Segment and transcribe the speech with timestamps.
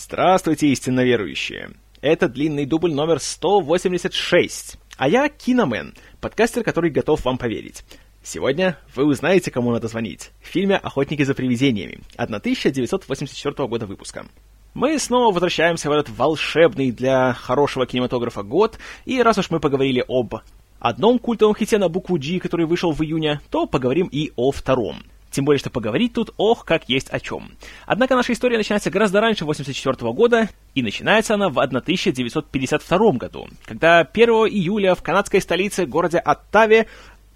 [0.00, 1.70] Здравствуйте, истинно верующие!
[2.00, 4.76] Это длинный дубль номер 186.
[4.96, 7.82] А я Киномен, подкастер, который готов вам поверить.
[8.22, 10.30] Сегодня вы узнаете, кому надо звонить.
[10.40, 14.26] В фильме «Охотники за привидениями» 1984 года выпуска.
[14.72, 20.04] Мы снова возвращаемся в этот волшебный для хорошего кинематографа год, и раз уж мы поговорили
[20.06, 20.36] об
[20.78, 25.02] одном культовом хите на букву G, который вышел в июне, то поговорим и о втором—
[25.30, 27.52] тем более, что поговорить тут, ох, как есть о чем.
[27.86, 34.00] Однако наша история начинается гораздо раньше 1984 года, и начинается она в 1952 году, когда
[34.00, 36.86] 1 июля в канадской столице, городе Оттаве,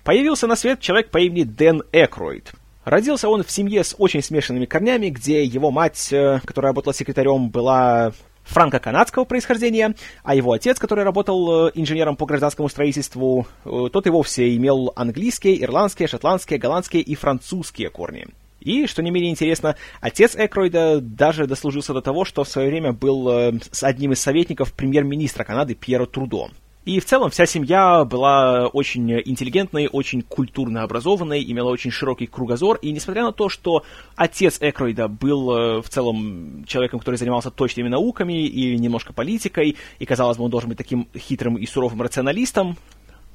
[0.05, 2.53] появился на свет человек по имени Дэн Экройд.
[2.84, 7.48] Родился он в семье с очень смешанными корнями, где его мать, э, которая работала секретарем,
[7.48, 8.12] была
[8.45, 14.11] франко-канадского происхождения, а его отец, который работал э, инженером по гражданскому строительству, э, тот и
[14.11, 18.27] вовсе имел английские, ирландские, шотландские, голландские и французские корни.
[18.61, 22.93] И, что не менее интересно, отец Экройда даже дослужился до того, что в свое время
[22.93, 26.51] был э, одним из советников премьер-министра Канады Пьера Трудо.
[26.84, 32.78] И в целом вся семья была очень интеллигентной, очень культурно образованной, имела очень широкий кругозор,
[32.83, 33.84] и несмотря на то, что
[34.16, 40.06] отец Экройда был э, в целом человеком, который занимался точными науками и немножко политикой, и,
[40.06, 42.77] казалось бы, он должен быть таким хитрым и суровым рационалистом,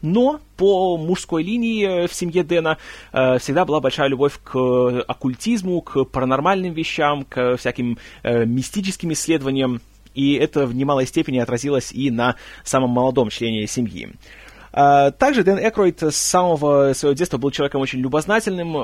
[0.02, 2.78] но по мужской линии в семье Дэна
[3.14, 9.80] э, всегда была большая любовь к оккультизму, к паранормальным вещам, к всяким э, мистическим исследованиям
[10.18, 14.10] и это в немалой степени отразилось и на самом молодом члене семьи.
[14.74, 18.80] А, также Дэн Экройд с самого своего детства был человеком очень любознательным, э,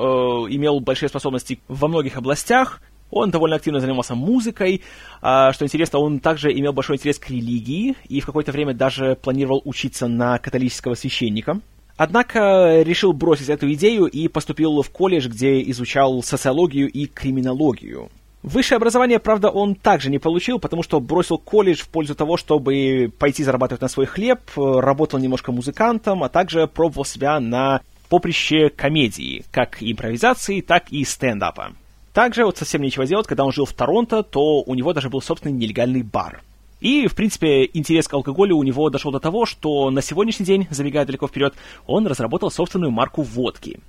[0.56, 4.82] имел большие способности во многих областях, он довольно активно занимался музыкой.
[5.22, 9.16] А, что интересно, он также имел большой интерес к религии и в какое-то время даже
[9.16, 11.60] планировал учиться на католического священника.
[11.96, 18.10] Однако решил бросить эту идею и поступил в колледж, где изучал социологию и криминологию.
[18.44, 23.10] Высшее образование, правда, он также не получил, потому что бросил колледж в пользу того, чтобы
[23.18, 29.46] пойти зарабатывать на свой хлеб, работал немножко музыкантом, а также пробовал себя на поприще комедии,
[29.50, 31.72] как импровизации, так и стендапа.
[32.14, 35.22] Также вот совсем нечего делать, когда он жил в Торонто, то у него даже был
[35.22, 36.42] собственный нелегальный бар.
[36.82, 40.68] И, в принципе, интерес к алкоголю у него дошел до того, что на сегодняшний день,
[40.70, 41.56] забегая далеко вперед,
[41.88, 43.80] он разработал собственную марку водки.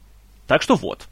[0.47, 1.09] Так что вот.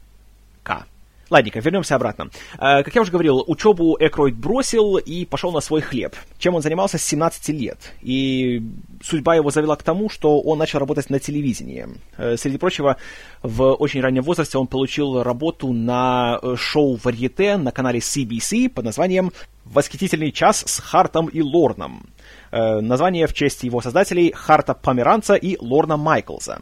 [0.63, 0.85] К.
[1.29, 2.29] Ладненько, вернемся обратно.
[2.55, 6.15] Э, как я уже говорил, учебу Экройд бросил и пошел на свой хлеб.
[6.37, 7.77] Чем он занимался с 17 лет.
[8.01, 8.61] И
[9.01, 11.87] судьба его завела к тому, что он начал работать на телевидении.
[12.17, 12.97] Э, среди прочего,
[13.41, 18.85] в очень раннем возрасте он получил работу на э, шоу «Варьете» на канале CBC под
[18.85, 19.31] названием
[19.65, 22.09] «Восхитительный час с Хартом и Лорном».
[22.51, 26.61] Название в честь его создателей Харта Померанца и Лорна Майклза.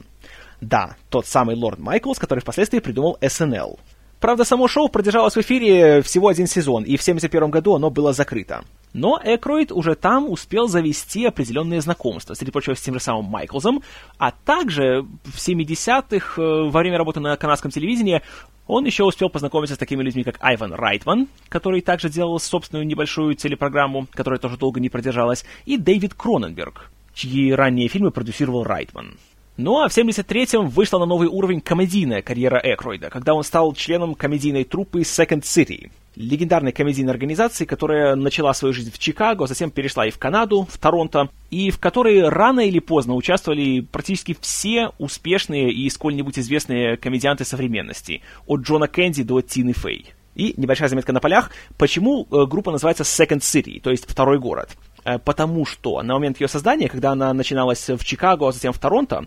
[0.61, 3.78] Да, тот самый Лорд Майклс, который впоследствии придумал SNL.
[4.22, 8.14] Правда, само шоу продержалось в эфире всего один сезон, и в 1971 году оно было
[8.14, 8.64] закрыто.
[8.94, 13.82] Но Экроид уже там успел завести определенные знакомства, среди прочего, с тем же самым Майклзом,
[14.20, 18.22] а также в 70-х, э, во время работы на канадском телевидении,
[18.68, 23.34] он еще успел познакомиться с такими людьми, как Айван Райтман, который также делал собственную небольшую
[23.34, 29.18] телепрограмму, которая тоже долго не продержалась, и Дэвид Кроненберг, чьи ранние фильмы продюсировал Райтман.
[29.61, 34.16] Ну а в 73-м вышла на новый уровень комедийная карьера Экройда, когда он стал членом
[34.16, 40.07] комедийной труппы Second City, легендарной комедийной организации, которая начала свою жизнь в Чикаго, затем перешла
[40.07, 45.72] и в Канаду, в Торонто, и в которой рано или поздно участвовали практически все успешные
[45.72, 50.07] и сколь-нибудь известные комедианты современности, от Джона Кэнди до Тины Фэй.
[50.33, 54.69] И небольшая заметка на полях, почему э, группа называется Second City, то есть второй город.
[55.03, 58.79] Э, потому что на момент ее создания, когда она начиналась в Чикаго, а затем в
[58.79, 59.25] Торонто,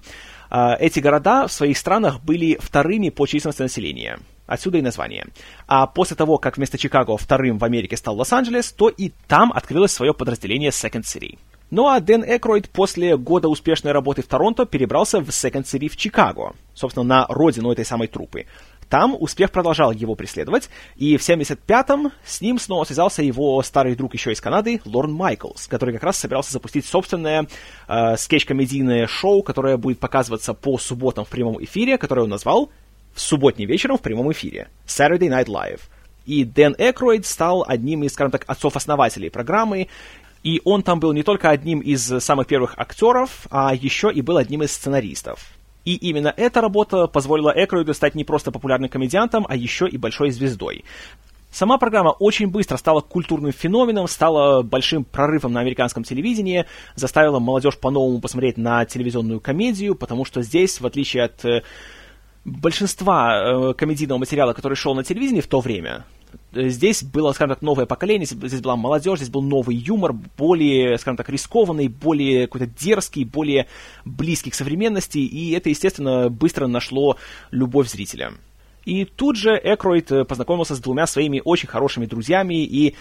[0.50, 4.18] э, эти города в своих странах были вторыми по численности населения.
[4.46, 5.26] Отсюда и название.
[5.66, 9.92] А после того, как вместо Чикаго вторым в Америке стал Лос-Анджелес, то и там открылось
[9.92, 11.38] свое подразделение Second City.
[11.70, 15.96] Ну а Дэн Экройд после года успешной работы в Торонто перебрался в Second City в
[15.96, 18.46] Чикаго, собственно, на родину этой самой трупы.
[18.88, 24.14] Там успех продолжал его преследовать, и в 75-м с ним снова связался его старый друг
[24.14, 27.46] еще из Канады, Лорн Майклс, который как раз собирался запустить собственное
[27.88, 32.70] э, скетч-комедийное шоу, которое будет показываться по субботам в прямом эфире, которое он назвал
[33.14, 35.80] «В субботний вечером в прямом эфире»— Saturday Night Live.
[36.26, 39.88] И Дэн Экройд стал одним из, скажем так, отцов-основателей программы,
[40.42, 44.36] и он там был не только одним из самых первых актеров, а еще и был
[44.36, 45.53] одним из сценаристов.
[45.84, 50.30] И именно эта работа позволила Экроиду стать не просто популярным комедиантом, а еще и большой
[50.30, 50.84] звездой.
[51.50, 56.64] Сама программа очень быстро стала культурным феноменом, стала большим прорывом на американском телевидении,
[56.96, 61.62] заставила молодежь по-новому посмотреть на телевизионную комедию, потому что здесь, в отличие от э,
[62.44, 66.04] большинства э, комедийного материала, который шел на телевидении в то время,
[66.52, 71.16] Здесь было, скажем так, новое поколение, здесь была молодежь, здесь был новый юмор, более, скажем
[71.16, 73.66] так, рискованный, более какой-то дерзкий, более
[74.04, 77.16] близкий к современности, и это, естественно, быстро нашло
[77.50, 78.32] любовь зрителя.
[78.84, 82.94] И тут же Экройд познакомился с двумя своими очень хорошими друзьями и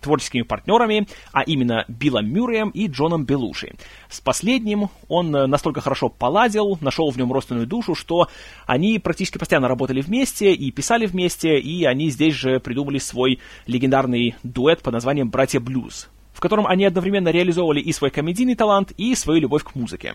[0.00, 3.74] творческими партнерами, а именно Биллом Мюрреем и Джоном Белуши.
[4.08, 8.28] С последним он э, настолько хорошо поладил, нашел в нем родственную душу, что
[8.66, 14.34] они практически постоянно работали вместе и писали вместе, и они здесь же придумали свой легендарный
[14.42, 19.14] дуэт под названием «Братья Блюз», в котором они одновременно реализовывали и свой комедийный талант, и
[19.14, 20.14] свою любовь к музыке.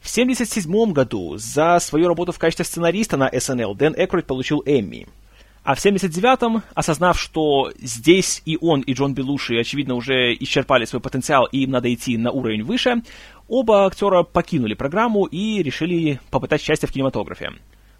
[0.00, 5.08] В 1977 году за свою работу в качестве сценариста на SNL Дэн Экройд получил Эмми.
[5.66, 11.02] А в 79-м, осознав, что здесь и он, и Джон Белуши, очевидно, уже исчерпали свой
[11.02, 13.02] потенциал, и им надо идти на уровень выше,
[13.48, 17.50] оба актера покинули программу и решили попытать счастье в кинематографе.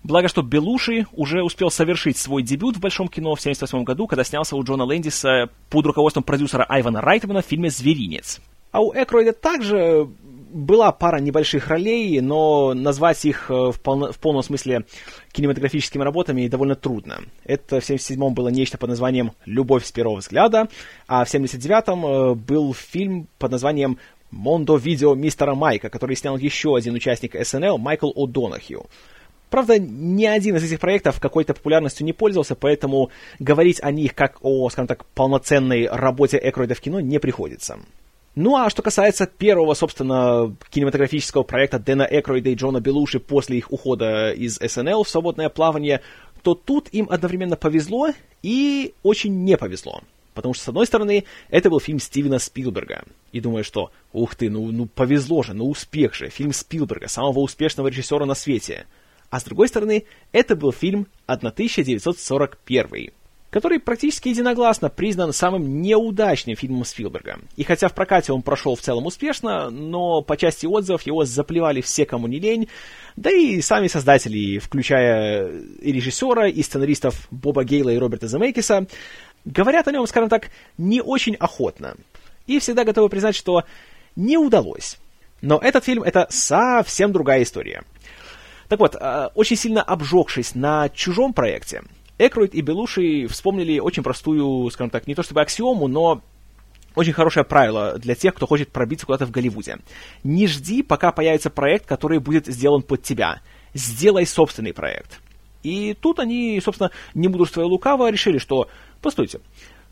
[0.04, 4.22] Благо, что Белуши уже успел совершить свой дебют в большом кино в 1978 году, когда
[4.22, 8.40] снялся у Джона Лэндиса под руководством продюсера Айвана Райтмана в фильме «Зверинец».
[8.70, 10.06] А у Экройда также
[10.50, 14.84] была пара небольших ролей, но назвать их э, в, пол, в полном смысле
[15.32, 17.20] кинематографическими работами довольно трудно.
[17.44, 20.68] Это в 77-м было нечто под названием «Любовь с первого взгляда»,
[21.06, 23.98] а в 79-м э, был фильм под названием
[24.30, 28.86] «Мондо видео мистера Майка», который снял еще один участник СНЛ Майкл О'Донахью.
[29.50, 34.38] Правда, ни один из этих проектов какой-то популярностью не пользовался, поэтому говорить о них как
[34.42, 37.78] о, скажем так, полноценной работе Экройда в кино не приходится.
[38.36, 43.72] Ну а что касается первого, собственно, кинематографического проекта Дэна Экройда и Джона Белуши после их
[43.72, 46.02] ухода из СНЛ в свободное плавание,
[46.42, 48.10] то тут им одновременно повезло
[48.42, 50.02] и очень не повезло.
[50.34, 53.04] Потому что, с одной стороны, это был фильм Стивена Спилберга.
[53.32, 57.38] И думаю, что, ух ты, ну, ну повезло же, ну успех же, фильм Спилберга, самого
[57.38, 58.84] успешного режиссера на свете.
[59.30, 63.12] А с другой стороны, это был фильм 1941
[63.50, 67.38] который практически единогласно признан самым неудачным фильмом Спилберга.
[67.56, 71.80] И хотя в прокате он прошел в целом успешно, но по части отзывов его заплевали
[71.80, 72.68] все, кому не лень,
[73.16, 75.50] да и сами создатели, включая
[75.80, 78.86] и режиссера, и сценаристов Боба Гейла и Роберта Земекиса,
[79.44, 81.96] говорят о нем, скажем так, не очень охотно.
[82.46, 83.64] И всегда готовы признать, что
[84.16, 84.98] не удалось.
[85.40, 87.84] Но этот фильм— это совсем другая история.
[88.68, 91.82] Так вот, э, очень сильно обжегшись на чужом проекте,
[92.18, 96.22] Экройд и Белуши вспомнили очень простую, скажем так, не то чтобы аксиому, но
[96.94, 99.78] очень хорошее правило для тех, кто хочет пробиться куда-то в Голливуде.
[100.24, 103.42] Не жди, пока появится проект, который будет сделан под тебя.
[103.74, 105.20] Сделай собственный проект.
[105.62, 108.68] И тут они, собственно, не мудрствуя лукаво, решили, что,
[109.02, 109.40] постойте,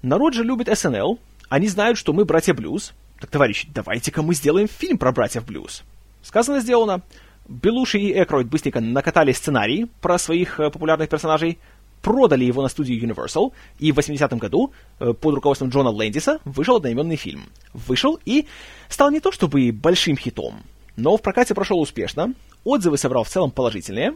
[0.02, 1.18] народ же любит СНЛ,
[1.50, 2.94] они знают, что мы братья Блюз.
[3.20, 5.82] Так, товарищи, давайте-ка мы сделаем фильм про братьев Блюз.
[6.22, 7.02] Сказано, сделано.
[7.46, 11.58] Белуши и Экройд быстренько накатали сценарий про своих э, популярных персонажей,
[12.04, 16.76] продали его на студию Universal, и в 80-м году э, под руководством Джона Лэндиса вышел
[16.76, 17.46] одноименный фильм.
[17.72, 18.46] Вышел и
[18.90, 20.62] стал не то чтобы большим хитом,
[20.96, 24.14] но в прокате прошел успешно, отзывы собрал в целом положительные,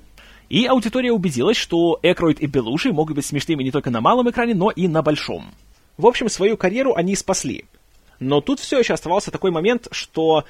[0.50, 4.55] и аудитория убедилась, что Экройд и Белуши могут быть смешными не только на малом экране,
[4.55, 5.46] но и на большом.
[5.96, 7.64] В общем, свою карьеру они спасли.
[8.20, 10.44] Но тут все еще оставался такой момент, что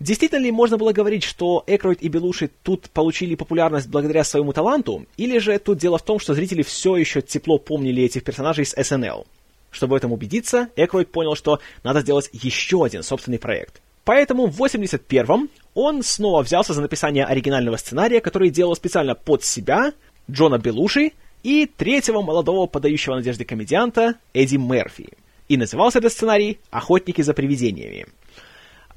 [0.00, 5.06] Действительно ли можно было говорить, что Экройд и Белуши тут получили популярность благодаря своему таланту,
[5.16, 8.80] или же тут дело в том, что зрители все еще тепло помнили этих персонажей с
[8.80, 9.26] СНЛ?
[9.70, 13.82] Чтобы в этом убедиться, Экройд понял, что надо сделать еще один собственный проект.
[14.04, 19.92] Поэтому в 81-м он снова взялся за написание оригинального сценария, который делал специально под себя,
[20.30, 21.12] Джона Белуши
[21.42, 25.08] и третьего молодого подающего надежды комедианта Эдди Мерфи.
[25.48, 28.06] И назывался этот сценарий «Охотники за привидениями».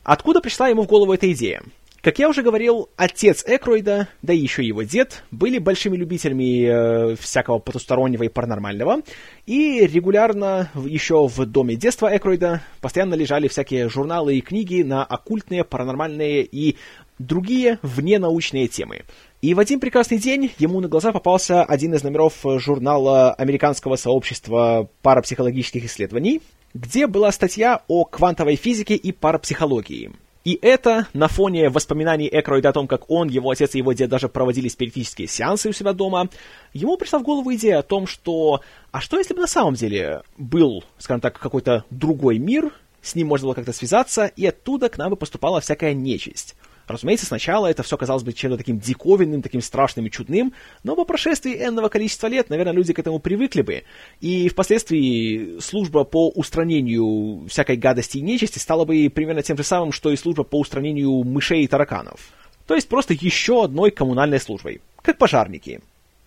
[0.03, 1.62] Откуда пришла ему в голову эта идея?
[2.01, 7.15] Как я уже говорил, отец Экройда, да и еще его дед, были большими любителями э,
[7.15, 9.01] всякого потустороннего и паранормального,
[9.46, 15.63] и регулярно еще в доме детства Экройда постоянно лежали всякие журналы и книги на оккультные,
[15.63, 16.75] паранормальные и
[17.20, 19.03] другие вненаучные темы.
[19.43, 24.89] И в один прекрасный день ему на глаза попался один из номеров журнала Американского сообщества
[25.03, 26.41] парапсихологических исследований,
[26.74, 30.12] где была статья о квантовой физике и парапсихологии.
[30.44, 34.10] И это на фоне воспоминаний Экройда о том, как он, его отец и его дед
[34.10, 36.30] даже проводили спиритические сеансы у себя дома,
[36.74, 38.62] ему пришла в голову идея о том, что
[38.92, 42.72] а что если бы на самом деле был, скажем так, какой-то другой мир,
[43.04, 46.56] с ним можно было как-то связаться, и оттуда к нам бы поступала всякая нечисть.
[46.88, 51.05] Разумеется, сначала это все казалось бы чем-то таким диковинным, таким страшным и чудным, но по
[51.05, 53.83] прошествии энного количества лет, наверное, люди к этому привыкли бы,
[54.19, 59.91] и впоследствии служба по устранению всякой гадости и нечисти стала бы примерно тем же самым,
[59.91, 62.31] что и служба по устранению мышей и тараканов.
[62.67, 65.81] То есть просто еще одной коммунальной службой, как пожарники.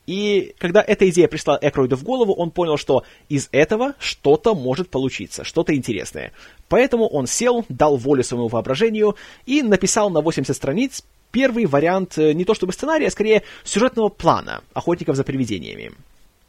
[0.07, 4.91] И когда эта идея пришла Экройду в голову, он понял, что из этого что-то может
[4.91, 6.33] получиться, что-то интересное.
[6.69, 12.33] Поэтому он сел, дал волю своему воображению и написал на 80 страниц первый вариант э,
[12.33, 15.93] не то чтобы сценария, а скорее сюжетного плана «Охотников за привидениями».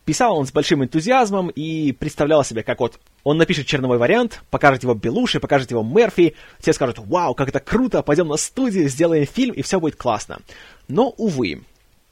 [0.05, 4.83] Писал он с большим энтузиазмом и представлял себе, как вот он напишет черновой вариант, покажет
[4.83, 9.25] его Белуши, покажет его Мерфи, все скажут «Вау, как это круто, пойдем на студию, сделаем
[9.25, 10.41] фильм, и все будет классно».
[10.87, 11.63] Но, увы,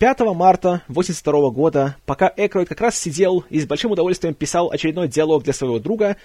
[0.04, 5.08] 5 марта 1982 года, пока Экройд как раз сидел и с большим удовольствием писал очередной
[5.08, 6.18] диалог для своего друга,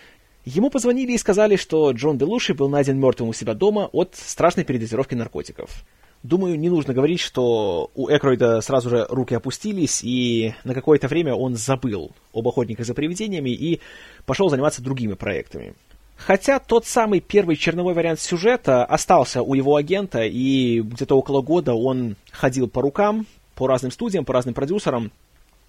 [0.44, 4.64] ему позвонили и сказали, что Джон Белуши был найден мертвым у себя дома от страшной
[4.64, 5.84] передозировки наркотиков.
[6.24, 11.36] Думаю, не нужно говорить, что у Экройда сразу же руки опустились, и на какое-то время
[11.36, 13.80] он забыл об охотниках за привидениями и
[14.26, 15.74] пошел заниматься другими проектами.
[16.16, 21.74] Хотя тот самый первый черновой вариант сюжета остался у его агента, и где-то около года
[21.74, 23.24] он ходил по рукам,
[23.58, 25.10] по разным студиям, по разным продюсерам,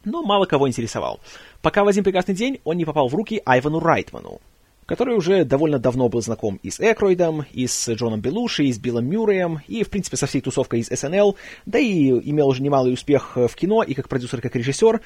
[0.05, 1.19] но мало кого интересовал.
[1.63, 4.39] Пока в один прекрасный день он не попал в руки Айвану Райтману
[4.86, 8.79] который уже довольно давно был знаком и с Экройдом, и с Джоном Белуши, и с
[8.79, 11.36] Биллом Мюрреем, и, в принципе, со всей тусовкой из СНЛ,
[11.67, 15.00] да и имел уже немалый успех в кино и как продюсер, и как режиссер.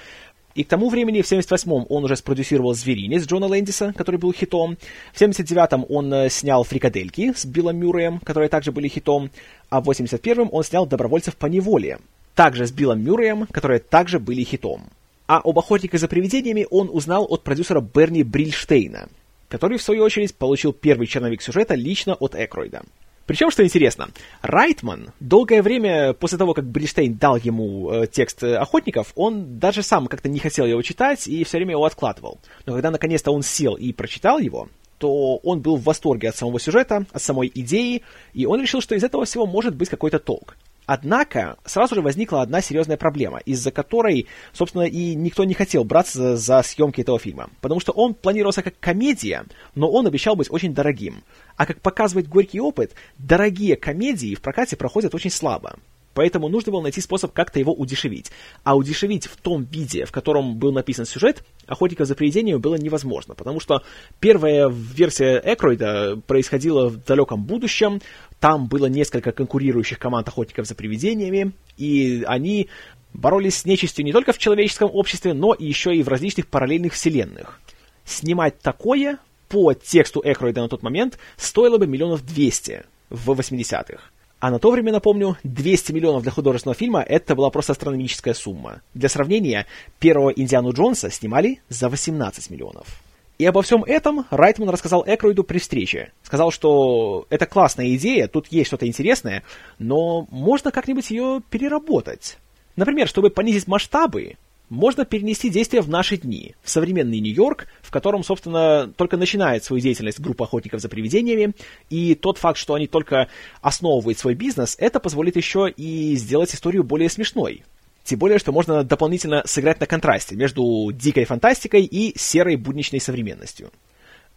[0.55, 4.77] И к тому времени, в 78-м, он уже спродюсировал «Зверинец» Джона Лэндиса, который был хитом.
[5.11, 9.31] В 79-м он э, снял «Фрикадельки» с Биллом Мюрреем, которые также были хитом.
[9.69, 11.99] А в 81-м он снял «Добровольцев по неволе»,
[12.35, 14.89] также с Биллом Мюрреем, которые также были хитом.
[15.27, 19.09] А об «Охотнике за привидениями» он узнал от продюсера Берни Брильштейна–
[19.53, 22.81] который, в свою очередь, получил первый черновик сюжета лично от Экройда.
[23.27, 24.09] Причем, что интересно,
[24.41, 29.83] Райтман долгое время после того, как Бриштейн дал ему э, текст э, «Охотников», он даже
[29.83, 32.39] сам как-то не хотел его читать и все время его откладывал.
[32.65, 36.59] Но когда наконец-то он сел и прочитал его, то он был в восторге от самого
[36.59, 38.01] сюжета, от самой идеи,
[38.33, 40.57] и он решил, что из этого всего может быть какой-то толк.
[40.85, 46.35] Однако сразу же возникла одна серьезная проблема, из-за которой, собственно, и никто не хотел браться
[46.35, 47.49] за, съемки этого фильма.
[47.61, 51.23] Потому что он планировался как комедия, но он обещал быть очень дорогим.
[51.55, 55.77] А как показывает горький опыт, дорогие комедии в прокате проходят очень слабо.
[56.13, 58.31] Поэтому нужно было найти способ как-то его удешевить.
[58.63, 63.35] А удешевить в том виде, в котором был написан сюжет, «Охотников за привидениями» было невозможно,
[63.35, 63.83] потому что
[64.19, 68.01] первая версия Экройда происходила в далеком будущем,
[68.39, 72.69] там было несколько конкурирующих команд охотников за привидениями, и они
[73.13, 76.93] боролись с нечистью не только в человеческом обществе, но и еще и в различных параллельных
[76.93, 77.59] вселенных.
[78.05, 84.01] Снимать такое по тексту Экройда на тот момент стоило бы миллионов двести в 80-х.
[84.43, 88.81] А на то время, напомню, 200 миллионов для художественного фильма— это была просто астрономическая сумма.
[88.93, 89.67] Для сравнения,
[89.99, 93.01] первого Индиану Джонса снимали за 18 миллионов.
[93.37, 96.11] И обо всем этом Райтман рассказал Экройду при встрече.
[96.23, 99.43] Сказал, что это классная идея, тут есть что-то интересное,
[99.79, 102.37] но можно как-нибудь ее переработать.
[102.75, 104.35] Например, чтобы понизить масштабы,
[104.69, 109.81] можно перенести действие в наши дни, в современный Нью-Йорк, в котором, собственно, только начинает свою
[109.81, 111.53] деятельность группа охотников за привидениями,
[111.89, 113.27] и тот факт, что они только
[113.61, 117.63] основывают свой бизнес, это позволит еще и сделать историю более смешной.
[118.03, 123.71] Тем более, что можно дополнительно сыграть на контрасте между дикой фантастикой и серой будничной современностью.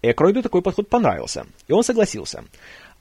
[0.03, 2.45] Экройду такой подход понравился, и он согласился.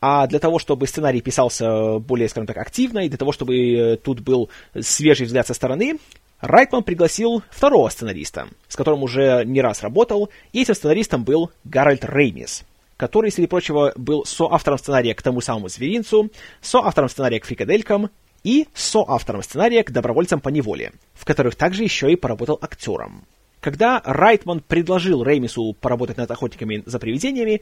[0.02, 3.98] А для того, чтобы сценарий писался более, скажем так, активно, и для того, чтобы э,
[3.98, 5.98] тут был свежий взгляд со стороны,
[6.42, 12.04] Райтман пригласил второго сценариста, с которым уже не раз работал, и этим сценаристом был Гарольд
[12.06, 12.64] Реймис,
[12.98, 16.30] который, среди прочего, был соавтором сценария к тому самому «Зверинцу»,
[16.62, 18.10] соавтором сценария к «Фрикаделькам»,
[18.44, 23.24] и соавтором сценария к «Добровольцам по неволе», в которых также еще и поработал актером.
[23.60, 27.62] Когда Райтман предложил Реймису поработать над «Охотниками за привидениями»,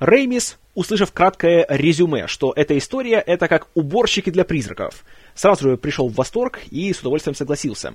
[0.00, 5.04] Реймис, услышав краткое резюме, что эта история— это как уборщики для призраков,
[5.36, 7.94] сразу же пришел в восторг и с удовольствием согласился.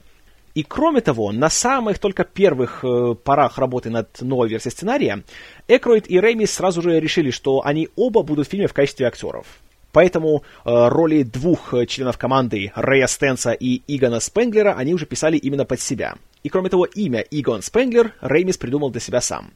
[0.53, 5.23] И кроме того, на самых только первых э, порах работы над новой версией сценария,
[5.67, 9.45] Экроид и Реймис сразу же решили, что они оба будут в фильме в качестве актеров.
[9.93, 15.37] Поэтому э, роли двух э, членов команды, Рэя Стенса и Игона Спенглера, они уже писали
[15.37, 16.15] именно под себя.
[16.43, 19.51] И кроме того, имя Игон Спенглер Реймис придумал для себя сам.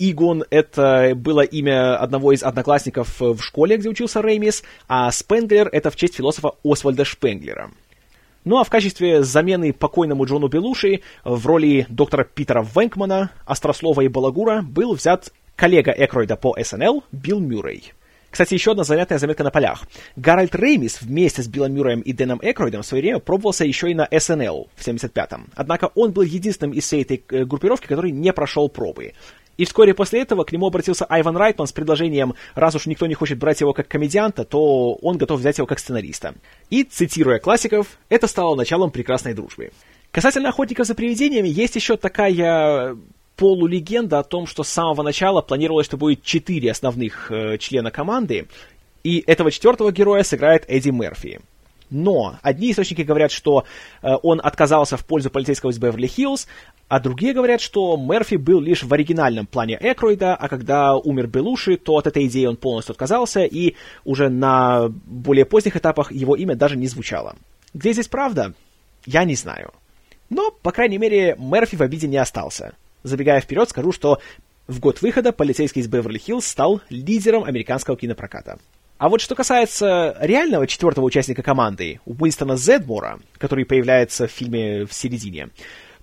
[0.00, 5.90] Игон— это было имя одного из одноклассников в школе, где учился Реймис, а Спенглер— это
[5.90, 7.70] в честь философа Освальда Шпенглера.
[8.44, 14.08] Ну а в качестве замены покойному Джону Белуши в роли доктора Питера Венкмана, Острослова и
[14.08, 17.92] Балагура был взят коллега Экройда по SNL Билл Мюррей.
[18.30, 19.82] Кстати, еще одна занятная заметка на полях.
[20.16, 23.94] Гарольд Реймис вместе с Биллом Мюрреем и Дэном Экройдом в свое время пробовался еще и
[23.94, 25.48] на СНЛ в 75-м.
[25.56, 29.12] Однако он был единственным из всей этой э, группировки, который не прошел пробы.
[29.60, 33.12] И вскоре после этого к нему обратился Айван Райтман с предложением, раз уж никто не
[33.12, 36.34] хочет брать его как комедианта, то он готов взять его как сценариста.
[36.70, 39.72] И, цитируя классиков, это стало началом прекрасной дружбы.
[40.12, 42.96] Касательно охотников за привидениями, есть еще такая
[43.36, 48.48] полулегенда о том, что с самого начала планировалось, что будет четыре основных э, члена команды,
[49.04, 51.38] и этого четвертого героя сыграет Эдди Мерфи.
[51.90, 53.64] Но одни источники говорят, что
[54.00, 56.46] э, он отказался в пользу полицейского из Беверли-Хиллз,
[56.90, 61.76] а другие говорят, что Мерфи был лишь в оригинальном плане Экройда, а когда умер Белуши,
[61.76, 66.56] то от этой идеи он полностью отказался, и уже на более поздних этапах его имя
[66.56, 67.36] даже не звучало.
[67.74, 68.54] Где здесь правда?
[69.06, 69.72] Я не знаю.
[70.30, 72.74] Но, по крайней мере, Мерфи в обиде не остался.
[73.04, 74.18] Забегая вперед, скажу, что
[74.66, 78.58] в год выхода полицейский из Беверли-Хиллз стал лидером американского кинопроката.
[78.98, 84.92] А вот что касается реального четвертого участника команды, Уинстона Зедмора, который появляется в фильме в
[84.92, 85.50] середине,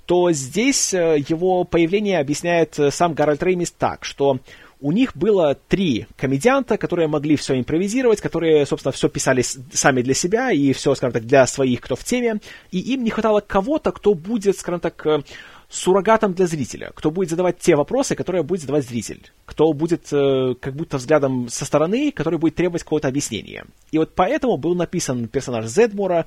[0.07, 4.39] то здесь э, его появление объясняет э, сам Гарольд Реймис так, что
[4.79, 10.13] у них было три комедианта, которые могли все импровизировать, которые, собственно, все писали сами для
[10.13, 12.39] себя и все, скажем так, для своих, кто в теме,
[12.71, 15.23] и им не хватало кого-то, кто будет, скажем так, э,
[15.67, 20.55] суррогатом для зрителя, кто будет задавать те вопросы, которые будет задавать зритель, кто будет э,
[20.61, 23.65] как будто взглядом со стороны, который будет требовать какого-то объяснения.
[23.91, 26.25] И вот поэтому был написан персонаж Зедмора,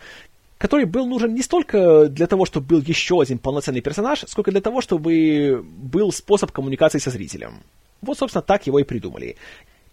[0.60, 4.60] который был нужен не столько для того, чтобы был еще один полноценный персонаж, сколько для
[4.60, 7.62] того, чтобы был способ коммуникации со зрителем.
[8.02, 9.36] Вот, собственно, так его и придумали.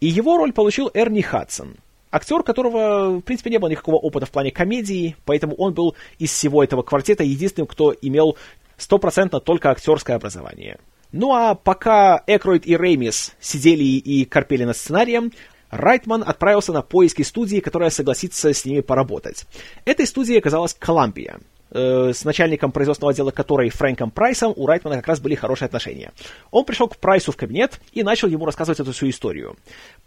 [0.01, 1.77] И его роль получил Эрни Хадсон,
[2.11, 6.31] актер, которого, в принципе, не было никакого опыта в плане комедии, поэтому он был из
[6.31, 8.35] всего этого квартета единственным, кто имел
[8.75, 10.79] стопроцентно только актерское образование.
[11.13, 15.31] Ну а пока Экройд и Реймис сидели и корпели над сценарием,
[15.69, 19.45] Райтман отправился на поиски студии, которая согласится с ними поработать.
[19.85, 21.39] Этой студией оказалась Коламбия,
[21.71, 26.11] э, с начальником производственного отдела которой Фрэнком Прайсом у Райтмана как раз были хорошие отношения.
[26.51, 29.57] Он пришел к Прайсу в кабинет и начал ему рассказывать эту всю историю.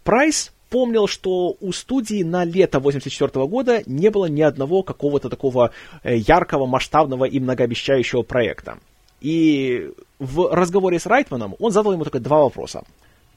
[0.03, 5.71] Прайс помнил, что у студии на лето 84 года не было ни одного какого-то такого
[6.03, 8.79] э, яркого, масштабного и многообещающего проекта.
[9.19, 12.83] И в разговоре с Райтманом он задал ему только два вопроса.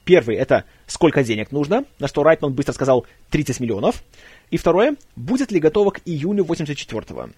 [0.05, 4.03] Первый— это сколько денег нужно, на что Райтман быстро сказал 30 миллионов.
[4.51, 7.31] И второе— будет ли готово к июню 84-го.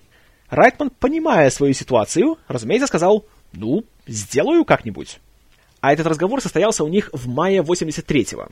[0.51, 5.19] Райтман, понимая свою ситуацию, разумеется, сказал «ну, сделаю как-нибудь».
[5.81, 8.49] А этот разговор состоялся у них в мае 83-го.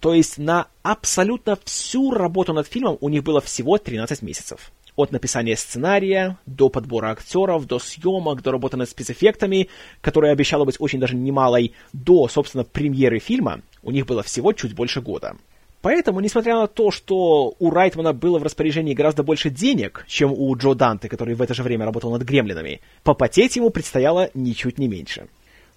[0.00, 4.72] То есть на абсолютно всю работу над фильмом у них было всего 13 месяцев.
[5.00, 9.68] От написания сценария, до подбора актеров, до съемок, до работы над спецэффектами,
[10.02, 14.74] которая обещала быть очень даже немалой, до, собственно, премьеры фильма, у них было всего чуть
[14.74, 15.36] больше года.
[15.80, 20.54] Поэтому, несмотря на то, что у Райтмана было в распоряжении гораздо больше денег, чем у
[20.54, 24.86] Джо Данте, который в это же время работал над «Гремлинами», попотеть ему предстояло ничуть не
[24.86, 25.28] меньше.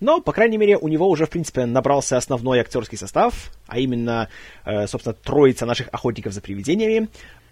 [0.01, 4.27] Но, по крайней мере, у него уже, в принципе, набрался основной актерский состав, а именно,
[4.65, 7.07] э, собственно, троица наших охотников за привидениями,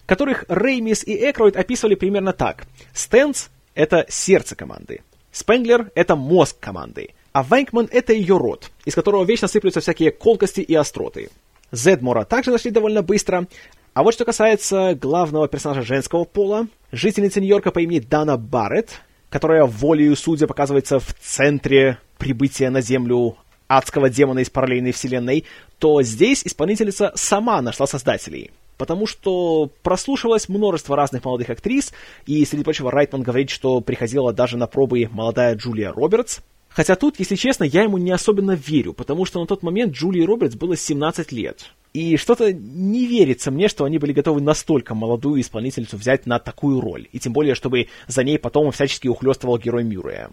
[0.05, 2.65] которых Реймис и Экройд описывали примерно так.
[2.93, 9.23] Стэнс— это сердце команды, Спенглер— это мозг команды, а Вэнкман— это ее рот, из которого
[9.23, 11.29] вечно сыплются всякие колкости и остроты.
[11.71, 13.47] Зедмора также нашли довольно быстро,
[13.93, 19.65] а вот что касается главного персонажа женского пола, жительницы Нью-Йорка по имени Дана Барретт, которая
[19.65, 23.37] волею судя показывается в центре прибытия на Землю
[23.67, 25.45] адского демона из параллельной вселенной,
[25.79, 28.51] то здесь исполнительница сама нашла создателей.
[28.77, 31.93] Потому что прослушивалось множество разных молодых актрис,
[32.25, 36.39] и, среди прочего, Райтман говорит, что приходила даже на пробы молодая Джулия Робертс.
[36.69, 40.23] Хотя тут, если честно, я ему не особенно верю, потому что на тот момент Джулии
[40.23, 41.71] Робертс было 17 лет.
[41.93, 46.79] И что-то не верится мне, что они были готовы настолько молодую исполнительницу взять на такую
[46.79, 50.29] роль, и тем более, чтобы за ней потом всячески ухлёстывал герой Мюррея.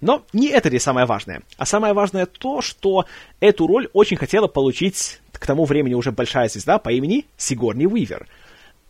[0.00, 1.42] Но не это ли самое важное.
[1.56, 3.06] А самое важное то, что
[3.40, 8.26] эту роль очень хотела получить к тому времени уже большая звезда по имени Сигорни Уивер.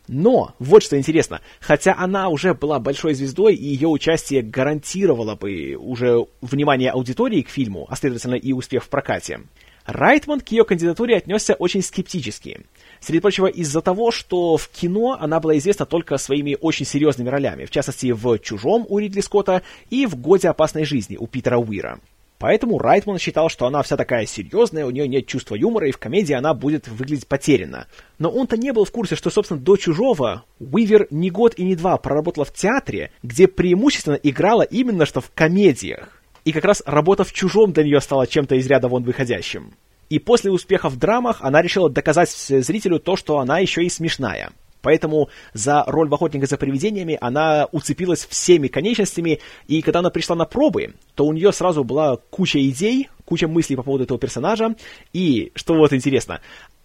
[0.09, 5.74] Но, вот что интересно, хотя она уже была большой звездой, и ее участие гарантировало бы
[5.74, 9.40] уже внимание аудитории к фильму, а следовательно и успех в прокате,
[9.87, 12.66] Райтман к ее кандидатуре отнесся очень скептически.
[13.00, 17.66] Среди прочего, из-за того, что в кино она была известна только своими очень серьезными ролями,
[17.66, 22.00] в частности, в «Чужом» у Ридли Скотта и в «Годе опасной жизни» у Питера Уира.
[22.38, 25.99] Поэтому Райтман считал, что она вся такая серьезная, у нее нет чувства юмора, и в
[25.99, 27.87] комедии она будет выглядеть потерянно.
[28.18, 31.77] Но он-то не был в курсе, что, собственно, до «Чужого» Уивер не год и не
[31.77, 36.20] два проработала в театре, где преимущественно играла именно что в комедиях.
[36.44, 39.72] И как раз работа в «Чужом» для нее стала чем-то из ряда вон выходящим.
[40.11, 44.53] И после успеха в драмах она решила доказать зрителю то, что она еще и смешная.
[44.87, 50.37] Поэтому за роль в «Охотника за привидениями» она уцепилась всеми конечностями, и когда она пришла
[50.37, 54.77] на пробы, то у нее сразу была куча идей, куча мыслей по поводу этого персонажа,
[55.12, 56.40] и, что вот интересно,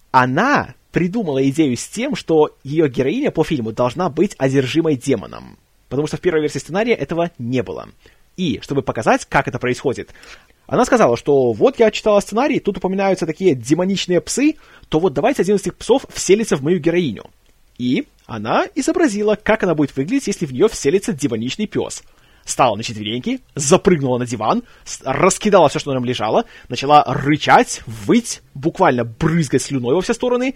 [0.10, 5.60] она придумала идею с тем, что ее героиня по фильму должна быть одержимой демоном.
[5.88, 7.90] потому что в первой версии сценария этого не было.
[8.36, 10.10] И, чтобы показать, как это происходит,
[10.66, 14.56] она сказала, что вот я читала сценарий, тут упоминаются такие демоничные псы,
[14.90, 17.26] то вот давайте один из этих псов вселится в мою героиню.
[17.82, 22.04] И она изобразила, как она будет выглядеть, если в нее вселится демоничный пес.
[22.46, 24.62] Стала на четвереньки, запрыгнула на диван,
[25.04, 30.54] раскидала все, что на нем лежало, начала рычать, выть, буквально брызгать слюной во все стороны,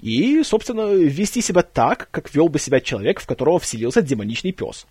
[0.00, 4.86] и, собственно, вести себя так, как вел бы себя человек, в которого вселился демоничный пес.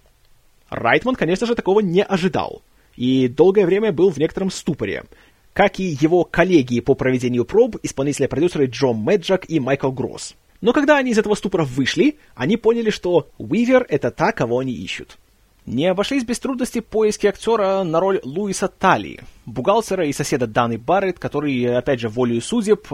[0.69, 2.63] Райтман, конечно же, такого не ожидал,
[2.97, 5.05] и долгое время был в некотором ступоре,
[5.53, 10.35] как и его коллеги по проведению проб, исполнители-продюсеры Джон Мэджак и Майкл Гросс.
[10.61, 14.73] Но когда они из этого ступора вышли, они поняли, что Уивер— это та, кого они
[14.73, 15.17] ищут.
[15.65, 21.17] Не обошлись без трудностей поиски актера на роль Луиса Тали, бухгалтера и соседа Даны Барретт,
[21.17, 22.87] который, опять же, волею судеб,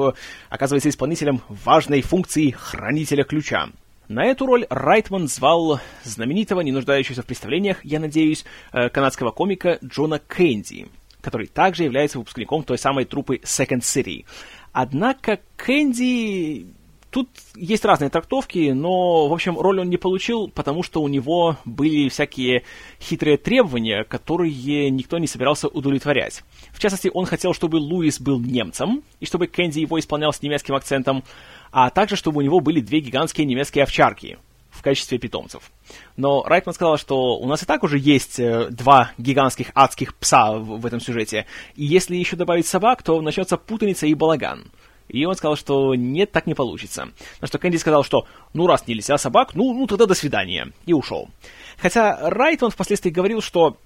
[0.49, 3.69] оказывается исполнителем важной функции хранителя ключа.
[4.07, 9.77] На эту роль Райтман звал знаменитого, не нуждающегося в представлениях, я надеюсь, э, канадского комика
[9.83, 10.87] Джона Кэнди,
[11.21, 14.25] который также является выпускником той самой труппы Second City.
[14.71, 16.67] Однако Кэнди
[17.11, 21.57] Тут есть разные трактовки, но, в общем, роль он не получил, потому что у него
[21.65, 22.63] были всякие
[23.01, 26.41] хитрые требования, которые никто не собирался удовлетворять.
[26.71, 30.73] В частности, он хотел, чтобы Луис был немцем, и чтобы Кэнди его исполнял с немецким
[30.73, 31.25] акцентом,
[31.73, 34.37] а также, чтобы у него были две гигантские немецкие овчарки
[34.69, 35.69] в качестве питомцев.
[36.15, 40.53] Но Райтман сказал, что у нас и так уже есть э, два гигантских адских пса
[40.53, 41.45] в, в этом сюжете,
[41.75, 44.71] и если еще добавить собак, то начнется путаница и балаган.
[45.11, 47.09] И он сказал, что нет, так не получится.
[47.41, 50.71] На что Кэнди сказал, что ну раз нельзя собак, ну, ну тогда до свидания.
[50.85, 51.29] И ушел.
[51.77, 53.77] Хотя Райт он впоследствии говорил, что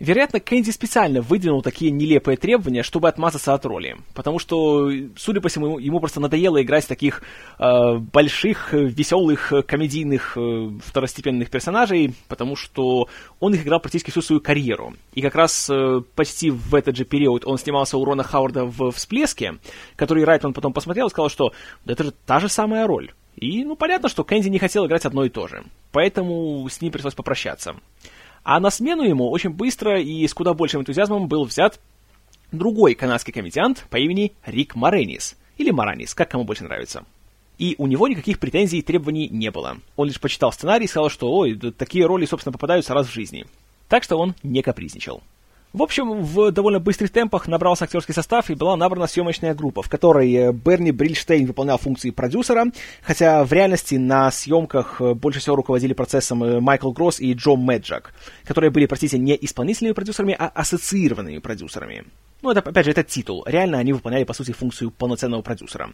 [0.00, 3.96] Вероятно, Кэнди специально выдвинул такие нелепые требования, чтобы отмазаться от роли.
[4.12, 7.22] Потому что, судя по всему, ему просто надоело играть таких
[7.58, 14.40] э, больших, веселых, комедийных, э, второстепенных персонажей, потому что он их играл практически всю свою
[14.40, 14.94] карьеру.
[15.14, 18.90] И как раз э, почти в этот же период он снимался у Рона Хауарда в
[18.90, 19.58] «Всплеске»,
[19.94, 21.52] который Райтман потом посмотрел и сказал, что
[21.86, 23.12] это же та же самая роль.
[23.36, 25.64] И, ну, понятно, что Кэнди не хотел играть одно и то же.
[25.92, 27.76] Поэтому с ним пришлось попрощаться.
[28.44, 31.80] А на смену ему очень быстро и с куда большим энтузиазмом был взят
[32.52, 37.04] другой канадский комедиант по имени Рик Моренис, или Маранис, как кому больше нравится.
[37.56, 39.78] И у него никаких претензий и требований не было.
[39.96, 43.46] Он лишь почитал сценарий и сказал, что ой, такие роли, собственно, попадаются раз в жизни.
[43.88, 45.22] Так что он не капризничал.
[45.74, 49.88] В общем, в довольно быстрых темпах набрался актерский состав и была набрана съемочная группа, в
[49.88, 52.66] которой э, Берни Брильштейн выполнял функции продюсера,
[53.02, 57.56] хотя в реальности на съемках э, больше всего руководили процессом э, Майкл Гросс и Джо
[57.56, 62.04] Мэджак, которые были, простите, не исполнительными продюсерами, а ассоциированными продюсерами.
[62.42, 63.42] Ну, это, опять же, это титул.
[63.44, 65.90] Реально они выполняли, по сути, функцию полноценного продюсера.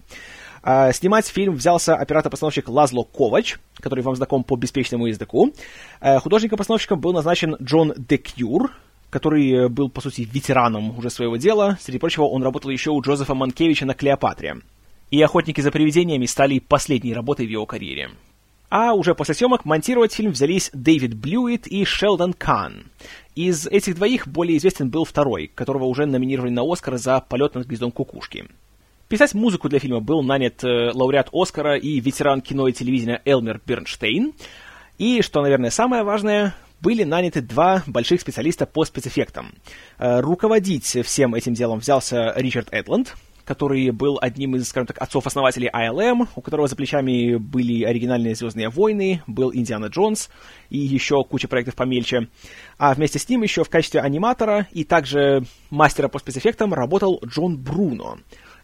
[0.62, 5.54] А, снимать фильм взялся оператор-постановщик Лазло Ковач, который вам знаком по беспечному языку.
[6.02, 8.72] А, художником-постановщиком был назначен Джон Декюр,
[9.10, 11.76] который э, был, по сути, ветераном уже своего дела.
[11.80, 14.56] Среди прочего, он работал еще у Джозефа Манкевича на «Клеопатре».
[15.10, 18.10] И «Охотники за привидениями» стали последней работой в его карьере.
[18.70, 22.84] А уже после съемок монтировать фильм взялись Дэвид Блюит и Шелдон Кан.
[23.34, 27.66] Из этих двоих более известен был второй, которого уже номинировали на Оскар за полет над
[27.66, 28.46] гнездом кукушки.
[29.08, 33.60] Писать музыку для фильма был нанят э, лауреат Оскара и ветеран кино и телевидения Элмер
[33.66, 34.34] Бернштейн.
[34.98, 39.54] И, что, наверное, самое важное, были наняты два больших специалиста по спецэффектам.
[39.98, 43.16] Э, руководить всем этим делом взялся Ричард Эдланд,
[43.50, 48.68] который был одним из, скажем так, отцов-основателей ILM, у которого за плечами были оригинальные «Звездные
[48.68, 50.30] войны», был «Индиана Джонс»
[50.68, 52.28] и еще куча проектов помельче.
[52.78, 57.58] А вместе с ним еще в качестве аниматора и также мастера по спецэффектам работал Джон
[57.58, 58.18] Бруно,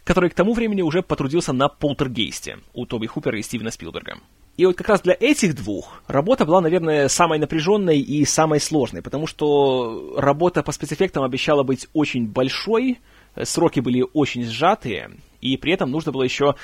[0.05, 4.19] который к тому времени уже потрудился на «Полтергейсте» у Тоби Хупера и Стивена Спилберга.
[4.57, 9.03] И вот как раз для этих двух работа была, наверное, самой напряженной и самой сложной,
[9.03, 12.99] потому что работа по спецэффектам обещала быть очень большой,
[13.43, 15.11] сроки были очень сжатые,
[15.43, 16.55] и при этом нужно было еще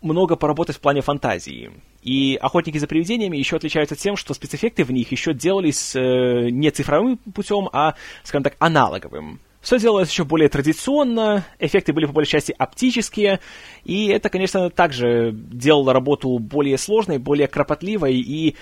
[0.00, 1.70] много поработать в плане фантазии.
[2.02, 6.70] И «Охотники за привидениями» еще отличаются тем, что спецэффекты в них еще делались э, не
[6.70, 9.40] цифровым путем, а, скажем так, аналоговым.
[9.60, 13.40] Все делалось еще более традиционно, эффекты были по большей части оптические,
[13.84, 18.56] и это, конечно, также делало работу более сложной, более кропотливой и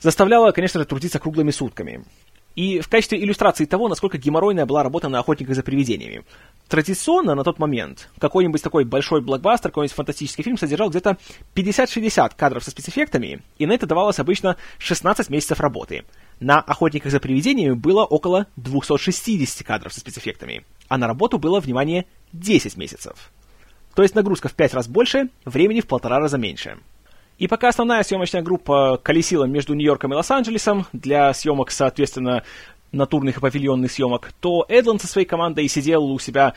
[0.00, 2.04] заставляло, конечно же, трудиться круглыми сутками.
[2.56, 6.24] И в качестве иллюстрации того, насколько геморройная была работа на «Охотниках за привидениями».
[6.68, 11.16] Традиционно на тот момент какой-нибудь такой большой блокбастер, какой-нибудь фантастический фильм содержал где-то
[11.56, 16.04] 50-60 кадров со спецэффектами, и на это давалось обычно 16 месяцев работы.
[16.44, 22.04] На «Охотниках за привидениями» было около 260 кадров со спецэффектами, а на работу было, внимание,
[22.34, 23.32] 10 месяцев.
[23.94, 26.76] То есть нагрузка в 5 раз больше, времени в полтора раза меньше.
[27.38, 32.42] И пока основная съемочная группа колесила между Нью-Йорком и Лос-Анджелесом для съемок, соответственно,
[32.92, 36.52] натурных и павильонных съемок, то Эдланд со своей командой сидел у себя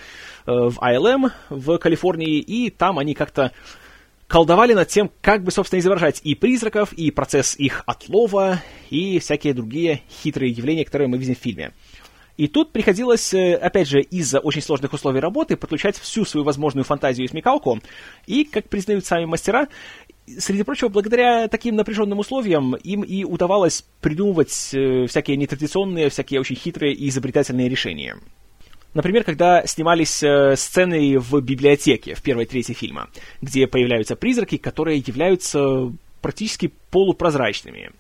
[0.46, 3.54] э, в ILM в Калифорнии, и там они как-то
[4.28, 9.54] колдовали над тем, как бы, собственно, изображать и призраков, и процесс их отлова, и всякие
[9.54, 11.74] другие хитрые явления, которые мы видим в фильме.
[12.36, 16.86] И тут приходилось, э, опять же, из-за очень сложных условий работы подключать всю свою возможную
[16.86, 17.80] фантазию и смекалку.
[18.28, 19.68] И, как признают сами мастера,
[20.38, 26.56] среди прочего, благодаря таким напряженным условиям им и удавалось придумывать э, всякие нетрадиционные, всякие очень
[26.56, 28.18] хитрые и изобретательные решения.
[28.94, 33.10] Например, когда снимались э, сцены в библиотеке в первой трети фильма,
[33.42, 37.92] где появляются призраки, которые являются практически полупрозрачными.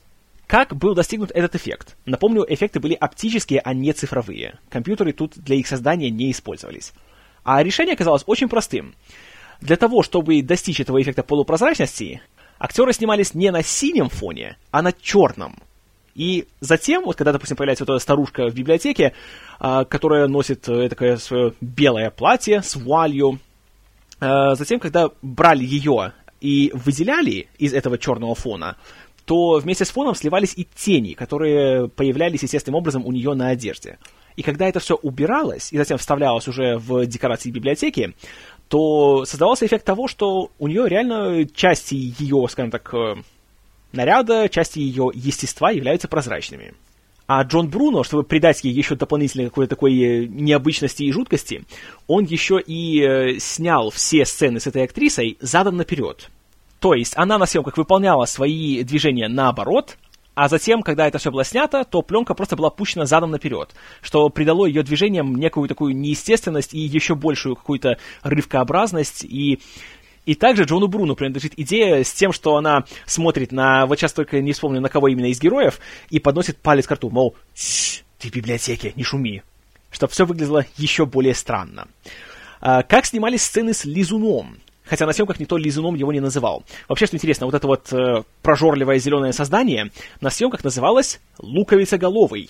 [0.47, 1.97] Как был достигнут этот эффект?
[2.05, 4.59] Напомню, эффекты были оптические, а не цифровые.
[4.69, 6.93] Компьютеры тут для их создания не использовались.
[7.43, 8.95] А решение оказалось очень простым.
[9.59, 12.21] Для того, чтобы достичь этого эффекта полупрозрачности,
[12.59, 15.57] актеры снимались не на синем фоне, а на черном.
[16.17, 19.13] И затем, вот когда, допустим, появляется вот эта старушка в библиотеке,
[19.59, 23.39] а, которая носит э, такое свое белое платье с вуалью,
[24.19, 28.77] а, затем, когда брали ее и выделяли из этого черного фона,
[29.25, 33.99] то вместе с фоном сливались и тени, которые появлялись естественным образом у нее на одежде.
[34.35, 38.15] И когда это все убиралось и затем вставлялось уже в декорации библиотеки,
[38.69, 43.15] то создавался эффект того, что у нее реально части ее, скажем так, э,
[43.91, 46.73] наряда, части ее естества являются прозрачными.
[47.27, 51.65] А Джон Бруно, чтобы придать ей еще дополнительной какой-то такой э, необычности и жуткости,
[52.07, 56.29] он еще и э, снял все сцены с этой актрисой задом наперед.
[56.79, 59.97] То есть она на съемках выполняла свои движения наоборот,
[60.35, 63.73] а затем, когда это все было снято, то пленка просто была пущена задом наперед,
[64.03, 69.59] что придало ее движениям некую такую неестественность и еще большую какую-то рывкообразность и
[70.27, 74.41] и также Джону Бруну принадлежит идея с тем, что она смотрит на, вот сейчас только
[74.41, 77.33] не вспомню, на кого именно из героев, и подносит палец к рту, мол,
[78.19, 79.41] ты в библиотеке, не шуми.
[79.89, 81.87] Чтобы все выглядело еще более странно.
[82.59, 84.57] А, как снимались сцены с Лизуном?
[84.83, 86.63] хотя на съемках никто лизуном его не называл.
[86.87, 92.49] Вообще, что интересно, вот это вот э, прожорливое зеленое создание на съемках называлось луковицеголовый.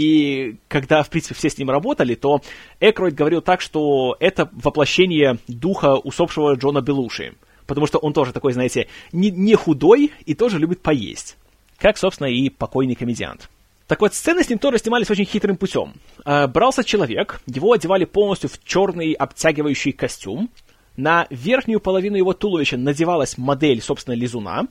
[0.00, 2.40] И когда, в принципе, все с ним работали, то
[2.80, 7.34] Экройд говорил так, что это воплощение духа усопшего Джона Белуши.
[7.66, 11.36] Потому что он тоже такой, знаете, не, не худой и тоже любит поесть.
[11.76, 13.50] Как, собственно, и покойный комедиант.
[13.88, 15.92] Так вот, сцены с ним тоже снимались очень хитрым путем.
[16.24, 20.48] Э, брался человек, его одевали полностью в черный обтягивающий костюм,
[20.96, 24.66] на верхнюю половину его туловища надевалась модель, собственно, лизуна,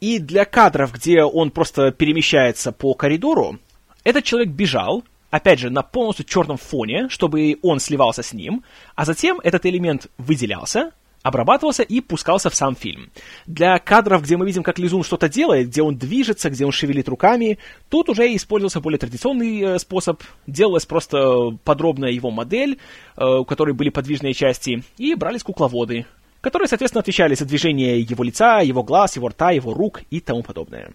[0.00, 3.60] и для кадров, где он просто перемещается по коридору,
[4.04, 9.04] этот человек бежал, опять же, на полностью черном фоне, чтобы он сливался с ним, а
[9.04, 13.10] затем этот элемент выделялся, обрабатывался и пускался в сам фильм.
[13.46, 17.08] Для кадров, где мы видим, как Лизун что-то делает, где он движется, где он шевелит
[17.08, 20.22] руками, тут уже использовался более традиционный э, способ.
[20.46, 22.78] Делалась просто подробная его модель,
[23.16, 26.06] э, у которой были подвижные части, и брались кукловоды,
[26.40, 30.42] которые, соответственно, отвечали за движение его лица, его глаз, его рта, его рук и тому
[30.42, 30.90] подобное.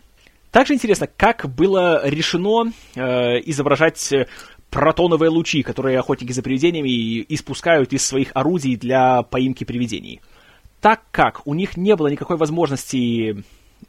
[0.58, 3.02] Также интересно, как было решено э,
[3.46, 4.12] изображать
[4.72, 10.20] протоновые лучи, которые охотники за привидениями испускают из своих орудий для поимки привидений.
[10.82, 13.44] Так как у них не было никакой возможности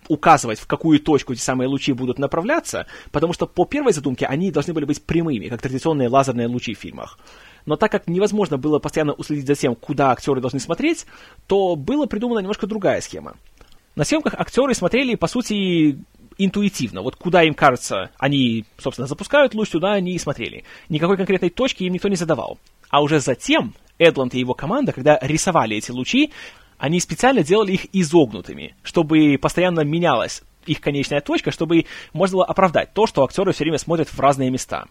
[0.08, 4.50] указывать, в какую точку эти самые лучи будут направляться, потому что по первой задумке они
[4.50, 7.18] должны были быть прямыми, как традиционные лазерные лучи в фильмах.
[7.64, 11.06] Но так как невозможно было постоянно уследить за тем, куда актеры должны смотреть,
[11.46, 13.36] то была придумана немножко другая схема.
[13.98, 15.98] На съемках актеры смотрели, по сути,
[16.38, 17.02] интуитивно.
[17.02, 20.64] Вот куда им кажется, они, собственно, запускают луч, туда они и смотрели.
[20.88, 22.58] Никакой конкретной точки им никто не задавал.
[22.90, 26.32] А уже затем Эдланд и его команда, когда рисовали эти лучи,
[26.78, 32.92] они специально делали их изогнутыми, чтобы постоянно менялась их конечная точка, чтобы можно было оправдать
[32.94, 34.86] то, что актеры все время смотрят в разные места.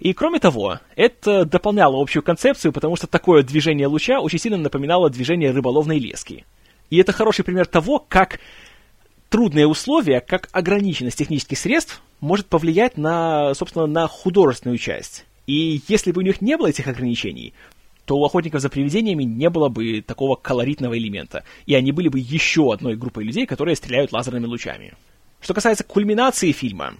[0.00, 5.10] И кроме того, это дополняло общую концепцию, потому что такое движение луча очень сильно напоминало
[5.10, 6.44] движение рыболовной лески.
[6.90, 8.40] И это хороший пример того, как
[9.32, 15.24] трудные условия, как ограниченность технических средств, может повлиять на, собственно, на художественную часть.
[15.46, 17.54] И если бы у них не было этих ограничений,
[18.04, 22.18] то у охотников за привидениями не было бы такого колоритного элемента, и они были бы
[22.18, 24.92] еще одной группой людей, которые стреляют лазерными лучами.
[25.40, 26.94] Что касается кульминации фильма,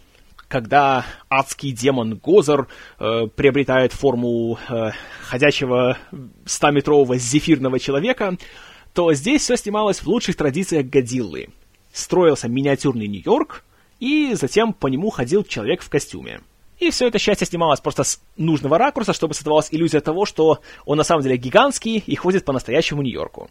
[0.49, 2.67] когда адский демон Гозер
[2.99, 5.99] э, приобретает форму э, ходячего
[6.47, 8.39] 100-метрового зефирного человека,
[8.95, 11.49] то здесь все снималось в лучших традициях Годиллы—
[11.93, 13.65] строился миниатюрный Нью-Йорк,
[14.01, 16.41] и затем по нему ходил человек в костюме.
[16.79, 20.99] И все это счастье снималось просто с нужного ракурса, чтобы создавалась иллюзия того, что он
[20.99, 23.49] на самом деле гигантский и ходит по настоящему Нью-Йорку.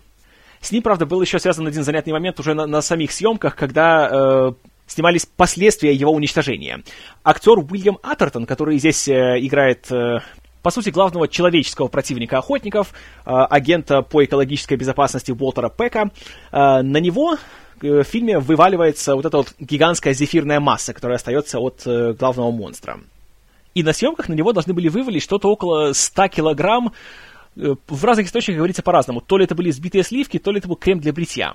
[0.60, 4.10] С ним, правда, был еще связан один занятный момент уже на, на самих съемках, когда
[4.12, 4.54] э,
[4.86, 6.84] снимались последствия его уничтожения.
[7.24, 10.20] Актер Уильям Атертон, который здесь э, играет э,
[10.62, 12.94] по сути, главного человеческого противника охотников,
[13.26, 16.12] э, агента по экологической безопасности Уолтера Пека,
[16.52, 17.38] э, на него
[17.82, 23.00] в фильме вываливается вот эта вот гигантская зефирная масса, которая остается от э, главного монстра.
[23.74, 26.94] И на съемках на него должны были вывалить что-то около 100 килограмм.
[27.56, 29.22] Э, в разных источниках говорится по-разному.
[29.22, 31.54] То ли это были сбитые сливки, то ли это был крем для бритья.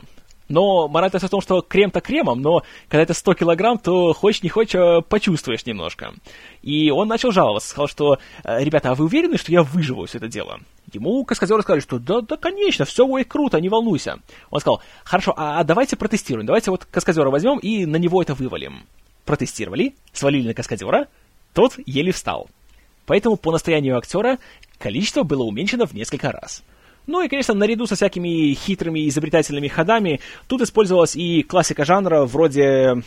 [0.49, 4.49] Но мораль в том, что крем-то кремом, но когда это 100 килограмм, то хочешь не
[4.49, 6.15] хочешь, а почувствуешь немножко.
[6.63, 10.19] И он начал жаловаться, сказал, что, «Э, ребята, а вы уверены, что я выживу все
[10.19, 10.61] это дело?
[10.93, 14.21] Ему каскадеры сказали, что да, да, конечно, все будет круто, не волнуйся.
[14.51, 18.85] Он сказал, хорошо, а давайте протестируем, давайте вот каскадера возьмем и на него это вывалим.
[19.25, 21.09] Протестировали, свалили на каскадера,
[21.55, 22.49] тот еле встал.
[23.05, 24.39] Поэтому по настоянию актера
[24.79, 26.63] количество было уменьшено в несколько раз.
[27.07, 33.03] Ну и, конечно, наряду со всякими хитрыми изобретательными ходами, тут использовалась и классика жанра вроде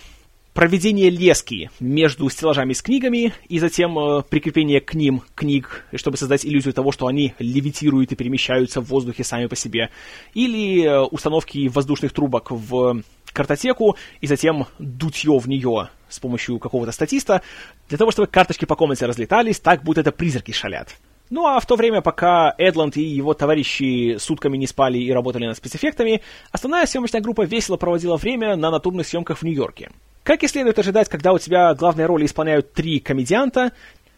[0.54, 6.46] проведения лески между стеллажами с книгами и затем э, прикрепление к ним книг, чтобы создать
[6.46, 9.90] иллюзию того, что они левитируют и перемещаются в воздухе сами по себе,
[10.34, 16.92] или э, установки воздушных трубок в картотеку и затем дутье в нее с помощью какого-то
[16.92, 17.42] статиста,
[17.88, 20.96] для того, чтобы карточки по комнате разлетались так, будто это призраки шалят.
[21.30, 25.46] Ну а в то время, пока Эдланд и его товарищи сутками не спали и работали
[25.46, 29.92] над спецэффектами, основная съемочная группа весело проводила время на натурных съемках в Нью-Йорке.
[30.24, 33.72] Как и следует ожидать, когда у тебя главные роли исполняют три комедианта,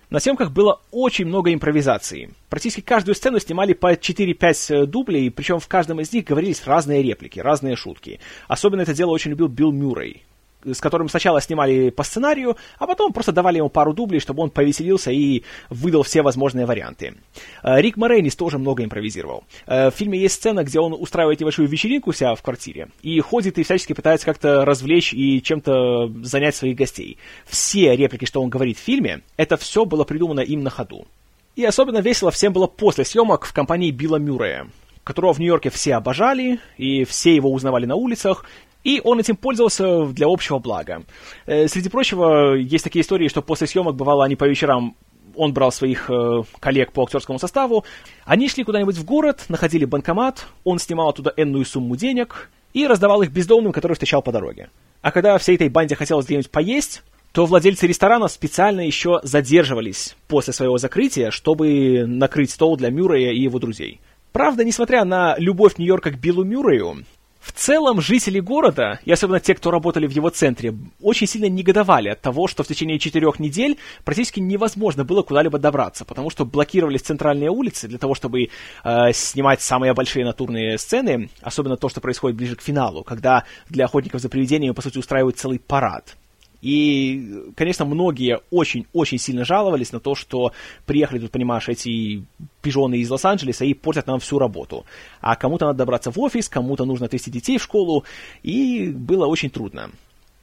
[0.10, 2.34] на съемках было очень много импровизации.
[2.50, 7.40] Практически каждую сцену снимали по 4-5 дублей, причем в каждом из них говорились разные реплики,
[7.40, 8.20] разные шутки.
[8.48, 10.24] Особенно это дело очень любил Билл Мюррей
[10.66, 14.50] с которым сначала снимали по сценарию, а потом просто давали ему пару дублей, чтобы он
[14.50, 17.16] повеселился и выдал все возможные варианты.
[17.64, 19.44] Э, Рик Морейнис тоже много импровизировал.
[19.68, 23.20] Э, в фильме есть сцена, где он устраивает небольшую вечеринку у себя в квартире и
[23.20, 27.18] ходит и всячески пытается как-то развлечь и чем-то занять своих гостей.
[27.46, 31.08] Все реплики, что он говорит в фильме, это все было придумано им на ходу.
[31.56, 34.68] И особенно весело всем было после съемок в компании Билла Мюррея,
[35.04, 38.46] которого в Нью-Йорке все обожали, и все его узнавали на улицах,
[38.84, 41.04] и он этим пользовался для общего блага.
[41.46, 44.96] Э, среди прочего, есть такие истории, что после съемок, бывало, они по вечерам
[45.36, 47.86] он брал своих э, коллег по актерскому составу,
[48.26, 53.22] они шли куда-нибудь в город, находили банкомат, он снимал оттуда энную сумму денег и раздавал
[53.22, 54.70] их бездомным, которые встречал по дороге.
[55.02, 60.54] А когда всей этой банде хотелось где-нибудь поесть, то владельцы ресторана специально еще задерживались после
[60.54, 64.02] своего закрытия, чтобы накрыть стол для Мюррея и его друзей.
[64.34, 67.06] Правда, несмотря на любовь Нью-Йорка к Биллу Мюррею,
[67.42, 72.10] в целом, жители города, и особенно те, кто работали в его центре, очень сильно негодовали
[72.10, 77.02] от того, что в течение четырех недель практически невозможно было куда-либо добраться, потому что блокировались
[77.02, 82.38] центральные улицы для того, чтобы э, снимать самые большие натурные сцены, особенно то, что происходит
[82.38, 86.16] ближе к финалу, когда для охотников за привидениями, по сути, устраивают целый парад.
[86.62, 90.52] И, конечно, многие очень-очень сильно жаловались на то, что
[90.86, 92.24] приехали тут, понимаешь, эти
[92.62, 94.86] пижоны из Лос-Анджелеса и портят нам всю работу.
[95.20, 98.06] А кому-то надо добраться в офис, кому-то нужно отвезти детей в школу,
[98.44, 99.90] и было очень трудно.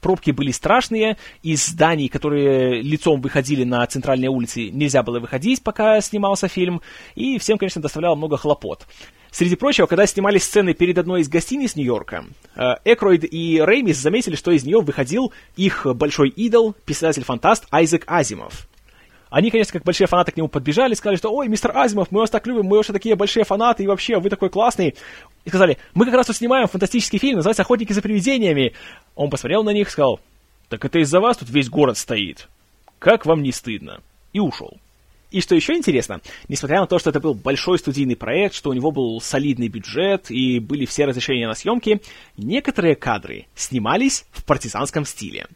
[0.01, 6.01] Пробки были страшные, из зданий, которые лицом выходили на центральные улицы, нельзя было выходить, пока
[6.01, 6.83] снимался фильм,
[7.17, 8.87] и всем, конечно, доставляло много хлопот.
[9.31, 12.25] Среди прочего, когда снимали сцены перед одной из гостиниц Нью-Йорка,
[12.57, 18.69] э, Экройд и Реймис заметили, что из нее выходил их большой идол, писатель-фантаст Айзек Азимов.
[19.31, 22.31] Они, конечно, как большие фанаты к нему подбежали, сказали, что «Ой, мистер Азимов, мы вас
[22.31, 24.95] так любим, мы вообще такие большие фанаты, и вообще, вы такой классный».
[25.45, 28.73] И сказали «Мы как раз тут снимаем фантастический фильм, называется «Охотники за привидениями».
[29.15, 30.21] Он посмотрел на них и сказал
[30.71, 32.49] «Так это из-за вас тут весь город стоит.
[32.99, 34.01] Как вам не стыдно?»
[34.33, 34.79] И ушел.
[35.31, 38.73] И что еще интересно, несмотря на то, что это был большой студийный проект, что у
[38.73, 42.01] него был солидный бюджет и были все разрешения на съемки,
[42.39, 45.47] некоторые кадры снимались в партизанском стиле.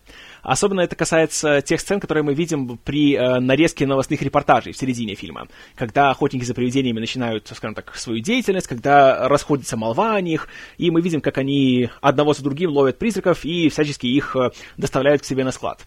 [0.43, 5.15] Особенно это касается тех сцен, которые мы видим при э, нарезке новостных репортажей в середине
[5.15, 5.47] фильма.
[5.77, 10.91] Когда охотники за привидениями начинают, скажем так, свою деятельность, когда расходится молва о них, и
[10.91, 15.25] мы видим, как они одного за другим ловят призраков и всячески их э, доставляют к
[15.25, 15.81] себе на склад.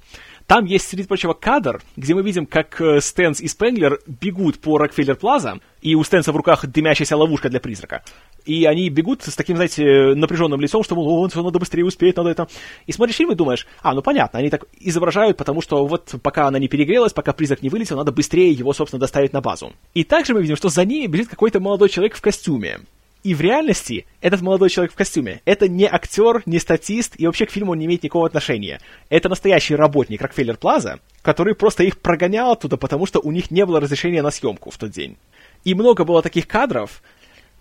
[0.47, 4.78] Там есть, среди прочего, кадр, где мы видим, как э, Стэнс и Спенглер бегут по
[4.78, 8.03] Рокфеллер Плаза, и у Стэнса в руках дымящаяся ловушка для призрака.
[8.45, 12.30] И они бегут с таким, знаете, напряженным лицом, что, мол, он, надо быстрее успеть, надо
[12.30, 12.47] это.
[12.86, 16.47] И смотришь фильм и думаешь, а, ну понятно, они так изображают, потому что вот пока
[16.47, 19.74] она не перегрелась, пока призрак не вылетел, надо быстрее его, собственно, доставить на базу.
[19.95, 22.82] И также мы видим, что за ними бежит какой-то молодой человек в костюме.
[23.26, 27.47] И в реальности этот молодой человек в костюме— это не актер, не статист, и вообще
[27.47, 28.80] к фильму он не имеет никакого отношения.
[29.09, 33.65] Это настоящий работник Рокфеллер Плаза, который просто их прогонял оттуда, потому что у них не
[33.65, 35.17] было разрешения на съемку в тот день.
[35.63, 37.01] И много было таких кадров,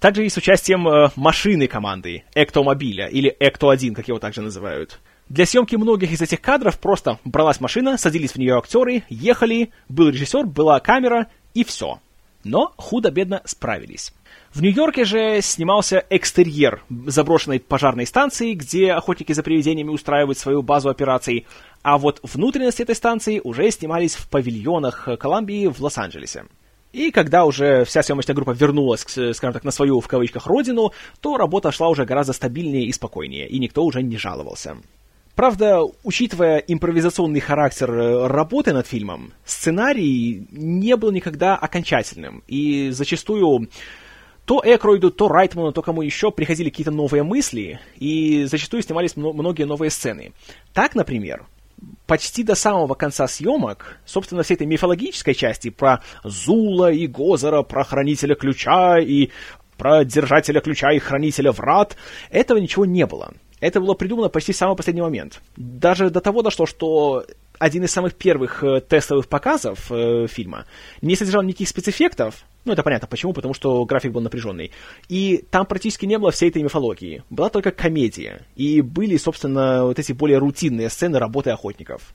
[0.00, 5.00] Также и с участием э, машины команды, Эктомобиля, или Экто-1, как его также называют.
[5.30, 10.10] Для съемки многих из этих кадров просто бралась машина, садились в нее актеры, ехали, был
[10.10, 12.00] режиссер, была камера, и все.
[12.44, 14.12] Но худо-бедно справились.
[14.53, 20.91] В Нью-Йорке же снимался экстерьер заброшенной пожарной станции, где охотники за привидениями устраивают свою базу
[20.91, 21.47] операций,
[21.82, 26.45] а вот внутренности этой станции уже снимались в павильонах Колумбии в Лос-Анджелесе.
[26.93, 31.37] И когда уже вся съемочная группа вернулась, скажем так, на свою, в кавычках, родину, то
[31.37, 34.76] работа шла уже гораздо стабильнее и спокойнее, и никто уже не жаловался.
[35.35, 43.68] Правда, учитывая импровизационный характер э, работы над фильмом, сценарий не был никогда окончательным, и зачастую
[44.45, 49.64] то Экройду, то Райтману, то кому еще приходили какие-то новые мысли, и зачастую снимались многие
[49.64, 50.32] новые сцены.
[50.72, 51.47] Так, например,
[52.07, 57.84] почти до самого конца съемок, собственно, всей этой мифологической части про Зула и Гозера, про
[57.84, 59.30] Хранителя Ключа и
[59.76, 61.97] про Держателя Ключа и Хранителя Врат,
[62.30, 63.32] этого ничего не было.
[63.61, 65.40] Это было придумано почти в самый последний момент.
[65.57, 67.24] Даже до того дошло, что
[67.59, 70.66] один из самых первых э, тестовых показов э, фильма
[71.01, 74.72] не содержал никаких спецэффектов, ну, это понятно, почему, потому что график был напряженный.
[75.08, 77.22] И там практически не было всей этой мифологии.
[77.28, 78.42] Была только комедия.
[78.56, 82.14] И были, собственно, вот эти более рутинные сцены работы охотников.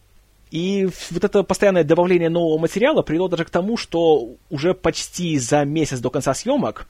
[0.52, 5.64] И вот это постоянное добавление нового материала привело даже к тому, что уже почти за
[5.64, 6.88] месяц до конца съемок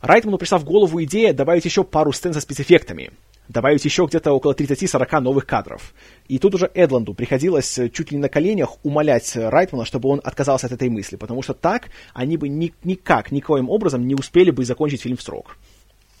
[0.00, 3.10] Райтману пришла в голову идея добавить еще пару сцен со спецэффектами
[3.50, 5.92] добавить еще где-то около 30-40 новых кадров.
[6.28, 10.20] И тут уже Эдланду приходилось э, чуть ли не на коленях умолять Райтмана, чтобы он
[10.22, 14.50] отказался от этой мысли, потому что так они бы ни, никак, никоим образом не успели
[14.50, 15.56] бы закончить фильм в срок.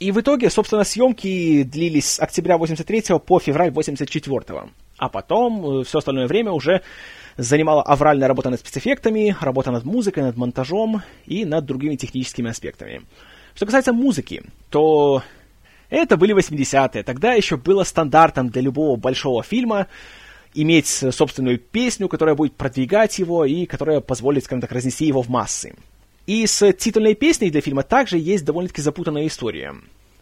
[0.00, 4.68] И в итоге, собственно, съемки длились с октября 83 по февраль 84 -го.
[4.98, 6.82] А потом э, все остальное время уже
[7.36, 13.02] занимала авральная работа над спецэффектами, работа над музыкой, над монтажом и над другими техническими аспектами.
[13.54, 15.22] Что касается музыки, то
[15.90, 17.02] это были 80-е.
[17.02, 19.88] Тогда еще было стандартом для любого большого фильма
[20.54, 25.28] иметь собственную песню, которая будет продвигать его и которая позволит, скажем так, разнести его в
[25.28, 25.74] массы.
[26.26, 29.74] И с титульной песней для фильма также есть довольно-таки запутанная история.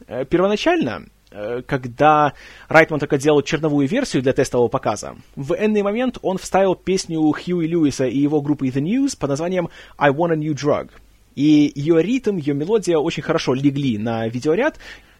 [0.06, 2.34] Э, первоначально, э, когда
[2.68, 7.66] Райтман только делал черновую версию для тестового показа, в энный момент он вставил песню Хьюи
[7.66, 10.90] Льюиса и его группы The News под названием «I Want a New Drug».
[11.34, 14.78] И ее ритм, ее мелодия очень хорошо легли на видеоряд,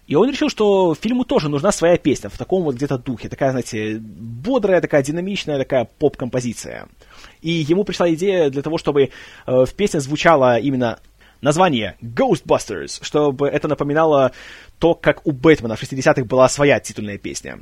[0.09, 3.29] и он решил, что фильму тоже нужна своя песня в таком вот где-то духе.
[3.29, 6.89] Такая, знаете, бодрая, такая динамичная, такая поп-композиция.
[7.43, 9.09] И ему пришла идея для того, чтобы э,
[9.47, 10.99] в песне звучало именно
[11.43, 14.33] название Ghostbusters, чтобы это напоминало
[14.79, 17.61] то, как у Бэтмена в 60-х была своя титульная песня.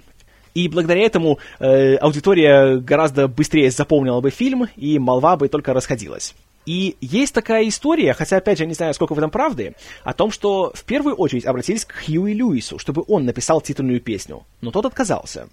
[0.54, 6.32] И благодаря этому э, аудитория гораздо быстрее запомнила бы фильм, и молва бы только расходилась.
[6.66, 10.32] И есть такая история, хотя, опять же, не знаю, сколько в этом правды, о том,
[10.32, 14.84] что в первую очередь обратились к Хьюи Льюису, чтобы он написал титульную песню, но тот
[14.84, 15.48] отказался.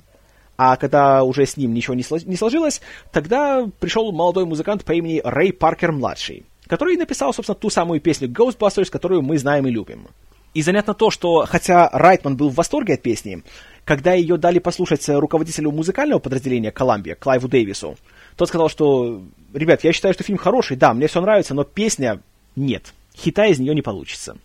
[0.57, 5.53] А когда уже с ним ничего не сложилось, тогда пришел молодой музыкант по имени Рэй
[5.53, 10.07] Паркер-младший, который написал, собственно, ту самую песню Ghostbusters, которую мы знаем и любим.
[10.53, 13.43] И занятно то, что хотя Райтман был в восторге от песни,
[13.85, 17.97] когда ее дали послушать руководителю музыкального подразделения Columbia, Клайву Дэвису,
[18.35, 19.21] тот сказал, что,
[19.53, 22.21] ребят, я считаю, что фильм хороший, да, мне все нравится, но песня
[22.55, 22.93] нет.
[23.15, 24.37] Хита из нее не получится.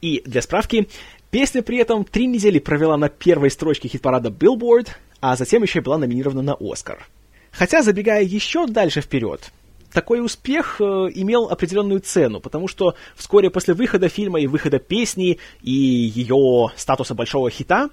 [0.00, 0.88] И для справки,
[1.30, 4.88] песня при этом три недели провела на первой строчке хит-парада Billboard,
[5.20, 7.06] а затем еще была номинирована на Оскар.
[7.52, 9.52] Хотя, забегая еще дальше вперед,
[9.92, 10.84] такой успех э,
[11.14, 17.14] имел определенную цену, потому что вскоре после выхода фильма и выхода песни и ее статуса
[17.14, 17.90] большого хита,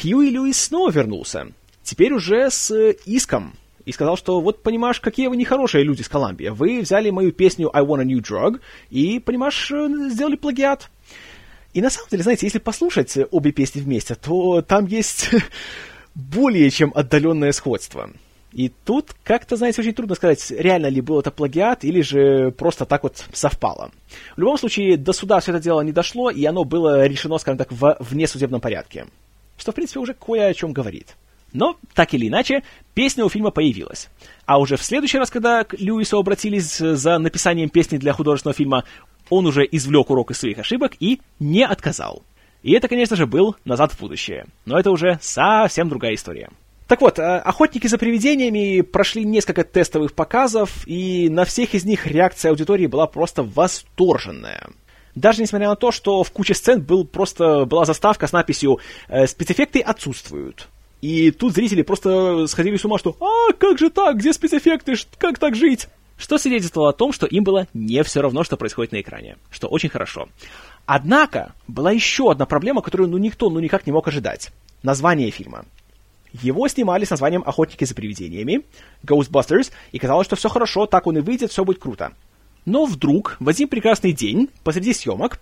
[0.00, 1.48] Хьюи Льюис снова вернулся.
[1.82, 3.54] Теперь уже с иском
[3.86, 6.48] и сказал, что вот, понимаешь, какие вы нехорошие люди с Колумбии.
[6.48, 8.60] Вы взяли мою песню I Want a New Drug
[8.90, 10.90] и, понимаешь, э, сделали плагиат.
[11.72, 15.30] И на самом деле, знаете, если послушать обе песни вместе, то там есть
[16.14, 18.10] более чем отдаленное сходство.
[18.52, 22.86] И тут как-то, знаете, очень трудно сказать, реально ли был это плагиат или же просто
[22.86, 23.90] так вот совпало.
[24.34, 27.58] В любом случае, до суда все это дело не дошло, и оно было решено, скажем
[27.58, 29.06] так, в внесудебном порядке.
[29.58, 31.16] Что, в принципе, уже кое о чем говорит.
[31.52, 32.62] Но, так или иначе,
[32.94, 34.08] песня у фильма появилась.
[34.44, 38.84] А уже в следующий раз, когда к Льюису обратились за написанием песни для художественного фильма,
[39.30, 42.22] он уже извлек урок из своих ошибок и не отказал.
[42.62, 44.46] И это, конечно же, был «Назад в будущее».
[44.64, 46.50] Но это уже совсем другая история.
[46.88, 52.06] Так вот, э, «Охотники за привидениями» прошли несколько тестовых показов, и на всех из них
[52.06, 54.68] реакция аудитории была просто восторженная.
[55.14, 58.78] Даже несмотря на то, что в куче сцен был просто, была заставка с надписью
[59.08, 60.68] «Э, «Спецэффекты отсутствуют».
[61.00, 64.16] И тут зрители просто сходили с ума, что «А, как же так?
[64.16, 64.94] Где спецэффекты?
[65.18, 68.92] Как так жить?» Что свидетельствовало о том, что им было не все равно, что происходит
[68.92, 69.36] на экране.
[69.50, 70.28] Что очень хорошо.
[70.86, 74.50] Однако, была еще одна проблема, которую ну никто ну никак не мог ожидать.
[74.82, 75.66] Название фильма.
[76.32, 78.62] Его снимали с названием «Охотники за привидениями»,
[79.04, 82.12] Ghostbusters, и казалось, что все хорошо, так он и выйдет, все будет круто.
[82.64, 85.38] Но вдруг, в один прекрасный день, посреди съемок,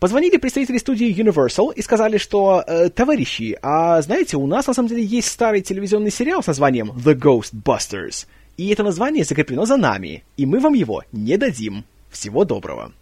[0.00, 4.88] позвонили представители студии Universal и сказали, что, э, товарищи, а знаете, у нас на самом
[4.88, 8.26] деле есть старый телевизионный сериал с названием The Ghostbusters,
[8.56, 11.84] и это название закреплено за нами, и мы вам его не дадим.
[12.10, 12.92] Всего доброго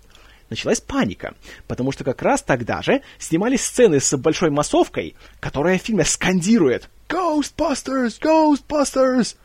[0.51, 1.35] началась паника,
[1.67, 6.89] потому что как раз тогда же снимались сцены с большой массовкой, которая в фильме скандирует
[7.09, 8.21] «Ghostbusters!
[8.21, 9.37] Ghostbusters!»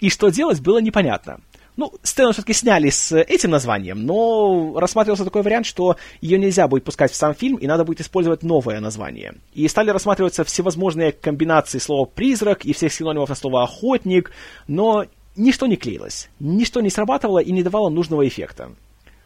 [0.00, 1.40] И что делать, было непонятно.
[1.78, 6.82] Ну, сцену все-таки сняли с этим названием, но рассматривался такой вариант, что ее нельзя будет
[6.82, 9.36] пускать в сам фильм, и надо будет использовать новое название.
[9.54, 14.32] И стали рассматриваться всевозможные комбинации слова «призрак» и всех синонимов на слово «охотник»,
[14.66, 15.06] но
[15.36, 18.72] ничто не клеилось, ничто не срабатывало и не давало нужного эффекта.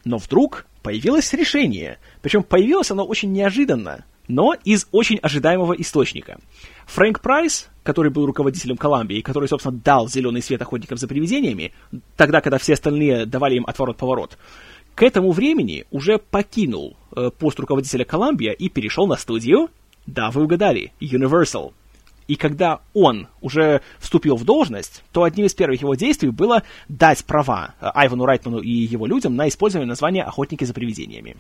[0.05, 6.39] Но вдруг появилось решение, причем появилось оно очень неожиданно, но из очень ожидаемого источника.
[6.87, 11.73] Фрэнк Прайс, который был руководителем Колумбии, который, собственно, дал зеленый свет охотникам за привидениями,
[12.17, 14.39] тогда, когда все остальные давали им отворот-поворот,
[14.95, 19.69] к этому времени уже покинул э, пост руководителя Колумбия и перешел на студию,
[20.07, 21.73] да, вы угадали, Universal.
[22.29, 27.25] И когда он уже вступил в должность, то одним из первых его действий было дать
[27.25, 31.37] права э, Айвану Райтману и его людям на использование названия «Охотники за привидениями».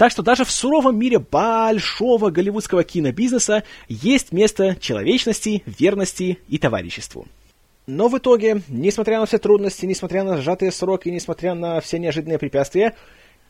[0.00, 7.28] Так что даже в суровом мире большого голливудского кинобизнеса есть место человечности, верности и товариществу.
[7.86, 12.38] Но в итоге, несмотря на все трудности, несмотря на сжатые сроки, несмотря на все неожиданные
[12.38, 12.96] препятствия,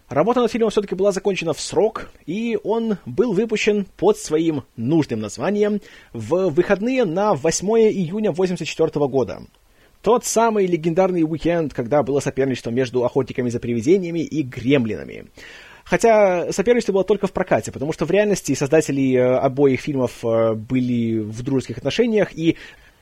[0.09, 5.20] работа над фильмом все-таки была закончена в срок, и он был выпущен под своим нужным
[5.20, 5.80] названием
[6.12, 9.42] в выходные на 8 июня 1984 года.
[10.03, 15.26] Тот самый легендарный уикенд, когда было соперничество между охотниками за привидениями и гремлинами.
[15.91, 20.55] Хотя соперничество было только в прокате, потому что в реальности создатели э, обоих фильмов э,
[20.55, 22.57] были в дружеских отношениях, и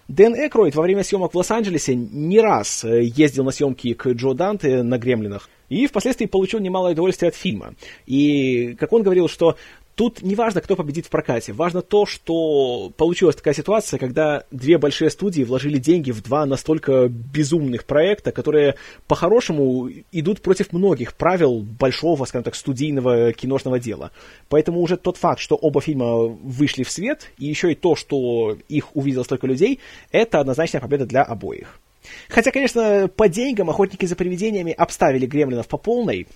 [0.08, 4.32] Дэн Экройд во время съемок в Лос-Анджелесе не раз э, ездил на съемки к Джо
[4.32, 7.74] Данте на «Гремлинах», и впоследствии получил немалое удовольствие от фильма.
[8.06, 9.56] И, как он говорил, что
[9.98, 11.52] Тут не важно, кто победит в прокате.
[11.52, 17.08] Важно то, что получилась такая ситуация, когда две большие студии вложили деньги в два настолько
[17.08, 18.76] безумных проекта, которые
[19.08, 24.12] по-хорошему идут против многих правил большого, скажем так, студийного киношного дела.
[24.48, 28.56] Поэтому уже тот факт, что оба фильма вышли в свет, и еще и то, что
[28.68, 29.80] их увидело столько людей,
[30.12, 31.80] это однозначная победа для обоих.
[32.28, 36.28] Хотя, конечно, по деньгам охотники за привидениями обставили гремлинов по полной,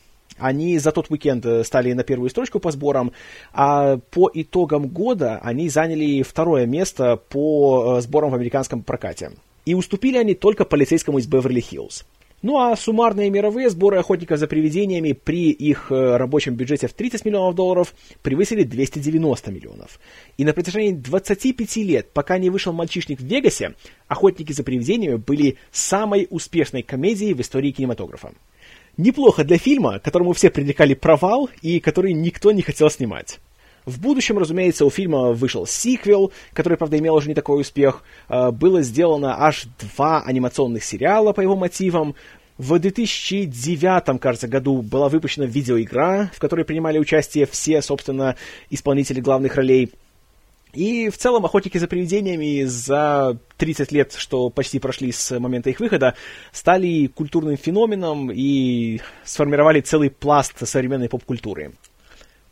[0.42, 3.12] они за тот уикенд э, стали на первую строчку по сборам,
[3.52, 9.32] а по итогам года они заняли второе место по э, сборам в американском прокате.
[9.64, 12.04] И уступили они только полицейскому из Беверли-Хиллз.
[12.42, 17.24] Ну а суммарные мировые сборы охотников за привидениями при их э, рабочем бюджете в 30
[17.24, 20.00] миллионов долларов превысили 290 миллионов.
[20.38, 23.76] И на протяжении 25 лет, пока не вышел «Мальчишник в Вегасе»,
[24.08, 28.32] охотники за привидениями были самой успешной комедией в истории кинематографа.
[28.96, 33.40] Неплохо для фильма, которому все предрекали провал и который никто не хотел снимать.
[33.84, 38.04] В будущем, разумеется, у фильма вышел сиквел, который, правда, имел уже не такой успех.
[38.28, 42.14] А, было сделано аж два анимационных сериала по его мотивам.
[42.58, 48.36] В 2009, кажется, году была выпущена видеоигра, в которой принимали участие все, собственно,
[48.70, 49.90] исполнители главных ролей.
[50.72, 55.80] И в целом «Охотники за привидениями» за 30 лет, что почти прошли с момента их
[55.80, 56.14] выхода,
[56.50, 61.72] стали культурным феноменом и сформировали целый пласт современной поп-культуры.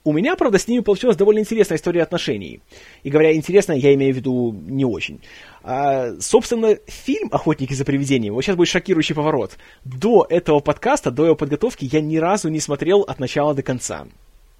[0.03, 2.62] У меня, правда, с ними получилась довольно интересная история отношений.
[3.03, 5.21] И говоря интересно, я имею в виду не очень.
[5.62, 9.59] А, собственно, фильм «Охотники за привидениями», вот сейчас будет шокирующий поворот.
[9.85, 14.07] До этого подкаста, до его подготовки я ни разу не смотрел от начала до конца.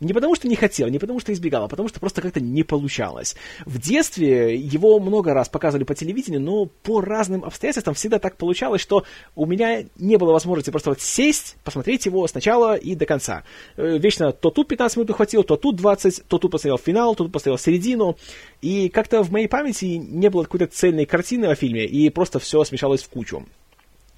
[0.01, 2.63] Не потому, что не хотел, не потому, что избегал, а потому, что просто как-то не
[2.63, 3.37] получалось.
[3.67, 8.81] В детстве его много раз показывали по телевидению, но по разным обстоятельствам всегда так получалось,
[8.81, 9.05] что
[9.37, 13.45] у меня не было возможности просто вот сесть, посмотреть его сначала и до конца.
[13.77, 17.25] Э, вечно то тут 15 минут ухватил, то тут 20, то тут посмотрел финал, то
[17.25, 18.17] тут посмотрел середину.
[18.63, 22.65] И как-то в моей памяти не было какой-то цельной картины о фильме, и просто все
[22.65, 23.47] смешалось в кучу.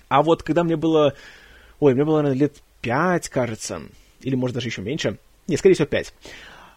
[0.09, 1.15] А вот когда мне было...
[1.81, 3.83] Ой, мне было, наверное, лет 5, кажется,
[4.21, 5.19] или может даже еще меньше–
[5.53, 6.15] не, скорее всего, 5.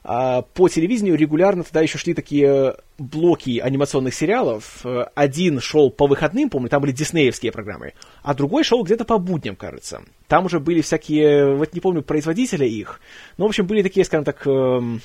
[0.07, 4.85] А, по телевидению регулярно тогда еще шли такие блоки анимационных сериалов.
[5.15, 9.55] Один шел по выходным, помню, там были диснеевские программы, а другой шел где-то по будням,
[9.55, 10.03] кажется.
[10.27, 12.99] Там уже были всякие, вот не помню, производителя их,
[13.37, 15.01] но, в общем, были такие, скажем так, эм,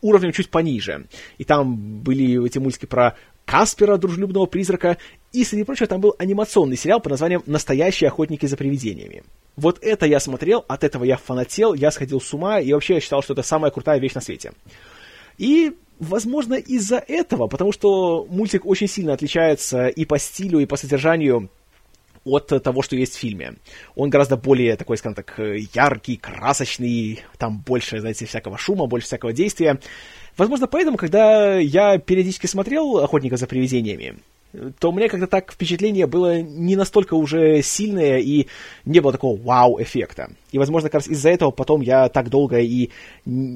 [0.00, 1.06] уровнем чуть пониже.
[1.38, 4.98] И там были эти мультики про Каспера, дружелюбного призрака,
[5.32, 9.24] и, среди прочего, там был анимационный сериал под названием «Настоящие охотники за привидениями».
[9.58, 13.00] Вот это я смотрел, от этого я фанател, я сходил с ума, и вообще я
[13.00, 14.52] считал, что это самая крутая вещь на свете.
[15.36, 20.76] И, возможно, из-за этого, потому что мультик очень сильно отличается и по стилю, и по
[20.76, 21.50] содержанию
[22.24, 23.54] от того, что есть в фильме.
[23.96, 25.40] Он гораздо более такой, скажем так,
[25.74, 29.80] яркий, красочный, там больше, знаете, всякого шума, больше всякого действия.
[30.36, 34.20] Возможно, поэтому, когда я периодически смотрел «Охотника за привидениями»,
[34.78, 38.46] то у меня как-то так впечатление было не настолько уже сильное и
[38.84, 40.30] не было такого вау-эффекта.
[40.52, 42.90] И, возможно, как раз из-за этого потом я так долго и,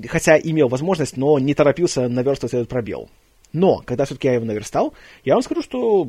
[0.06, 3.08] хотя имел возможность, но не торопился наверстывать этот пробел.
[3.52, 6.08] Но, когда все-таки я его наверстал, я вам скажу, что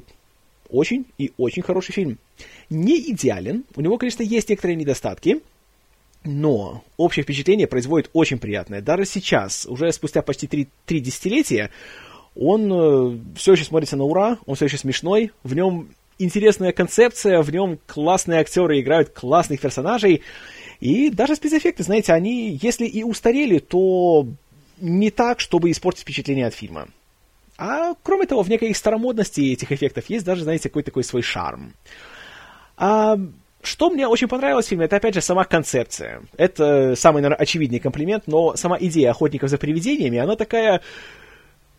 [0.69, 2.17] очень и очень хороший фильм.
[2.69, 5.41] Не идеален, у него, конечно, есть некоторые недостатки,
[6.23, 8.81] но общее впечатление производит очень приятное.
[8.81, 11.69] Даже сейчас, уже спустя почти три, три десятилетия,
[12.35, 17.41] он э, все еще смотрится на ура, он все еще смешной, в нем интересная концепция,
[17.41, 20.21] в нем классные актеры играют классных персонажей,
[20.79, 24.27] и даже спецэффекты, знаете, они, если и устарели, то
[24.79, 26.87] не так, чтобы испортить впечатление от фильма.
[27.57, 31.73] А кроме того, в некой старомодности этих эффектов есть даже, знаете, какой-то такой свой шарм.
[32.75, 33.17] А,
[33.61, 36.23] что мне очень понравилось в фильме, это, опять же, сама концепция.
[36.35, 40.81] Это самый, наверное, очевидный комплимент, но сама идея охотников за привидениями, она такая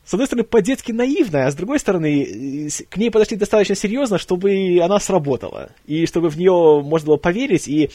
[0.05, 4.79] с одной стороны, по-детски наивная, а с другой стороны, к ней подошли достаточно серьезно, чтобы
[4.83, 7.91] она сработала, и чтобы в нее можно было поверить, и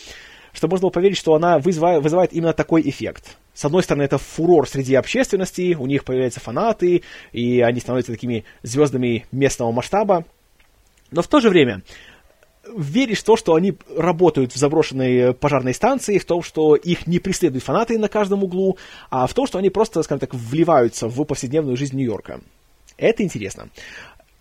[0.54, 3.38] чтобы можно было поверить, что она вызывает, вызывает именно такой эффект.
[3.54, 8.46] С одной стороны, это фурор среди общественности, у них появляются фанаты, и они становятся такими
[8.64, 10.26] звездами местного масштаба.
[11.12, 11.84] Но в то же время,
[12.76, 17.20] веришь в то, что они работают в заброшенной пожарной станции, в том, что их не
[17.20, 18.78] преследуют фанаты на каждом углу,
[19.10, 22.42] а в том, что они просто, скажем так, вливаются в повседневную жизнь Нью-Йорка.
[22.98, 23.70] Это интересно.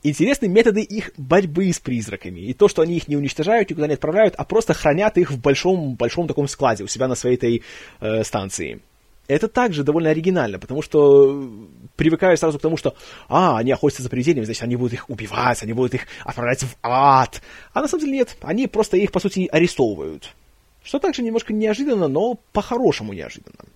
[0.02, 2.40] Интересны методы их борьбы с призраками.
[2.40, 5.40] И то, что они их не уничтожают, никуда не отправляют, а просто хранят их в
[5.40, 7.62] большом-большом таком складе у себя на своей этой
[8.00, 8.80] э, станции
[9.28, 11.48] это также довольно оригинально, потому что
[11.96, 12.96] привыкаешь сразу к тому, что,
[13.28, 16.76] а, они охотятся за привидениями, значит, они будут их убивать, они будут их отправлять в
[16.82, 17.42] ад.
[17.74, 20.34] А на самом деле нет, они просто их, по сути, арестовывают.
[20.82, 23.66] Что также немножко неожиданно, но по-хорошему неожиданно.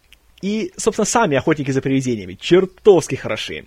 [0.40, 3.66] И, собственно, сами охотники за привидениями чертовски хороши.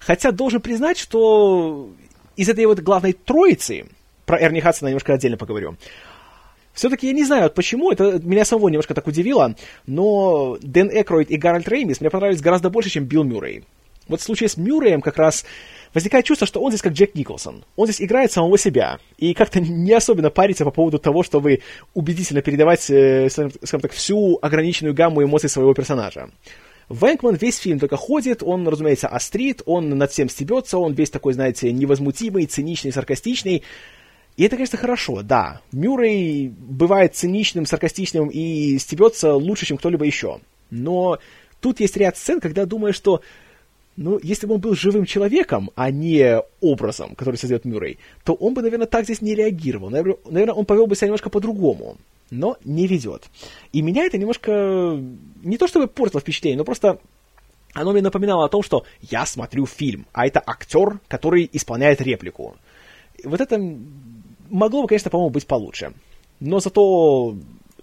[0.00, 1.90] Хотя должен признать, что
[2.36, 3.86] из этой вот главной троицы,
[4.26, 5.76] про Эрни Хадсона немножко отдельно поговорю,
[6.80, 9.54] все-таки я не знаю, почему, это меня самого немножко так удивило,
[9.86, 13.64] но Дэн Экройд и Гарольд Реймис мне понравились гораздо больше, чем Билл Мюррей.
[14.08, 15.44] Вот в случае с Мюрреем как раз
[15.92, 17.64] возникает чувство, что он здесь как Джек Николсон.
[17.76, 18.98] Он здесь играет самого себя.
[19.18, 21.60] И как-то не особенно парится по поводу того, чтобы
[21.92, 26.30] убедительно передавать, э, скажем так, всю ограниченную гамму эмоций своего персонажа.
[26.88, 31.34] Вэнкман весь фильм только ходит, он, разумеется, острит, он над всем стебется, он весь такой,
[31.34, 33.64] знаете, невозмутимый, циничный, саркастичный.
[34.36, 35.60] И это, конечно, хорошо, да.
[35.72, 40.40] Мюррей бывает циничным, саркастичным и стебется лучше, чем кто-либо еще.
[40.70, 41.18] Но
[41.60, 43.22] тут есть ряд сцен, когда думаешь, что
[43.96, 48.54] ну, если бы он был живым человеком, а не образом, который создает Мюррей, то он
[48.54, 49.90] бы, наверное, так здесь не реагировал.
[49.90, 51.98] Наверное, он повел бы себя немножко по-другому.
[52.30, 53.24] Но не ведет.
[53.72, 54.98] И меня это немножко
[55.42, 56.98] не то чтобы портило впечатление, но просто
[57.74, 62.56] оно мне напоминало о том, что я смотрю фильм, а это актер, который исполняет реплику.
[63.24, 63.58] Вот это
[64.50, 65.92] могло бы, конечно, по-моему, быть получше.
[66.40, 67.36] Но зато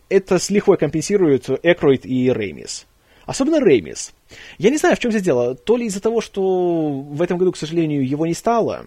[0.09, 2.85] это с лихвой компенсируют Экроид и Реймис.
[3.25, 4.13] Особенно Реймис.
[4.57, 5.55] Я не знаю, в чем здесь дело.
[5.55, 8.85] То ли из-за того, что в этом году, к сожалению, его не стало,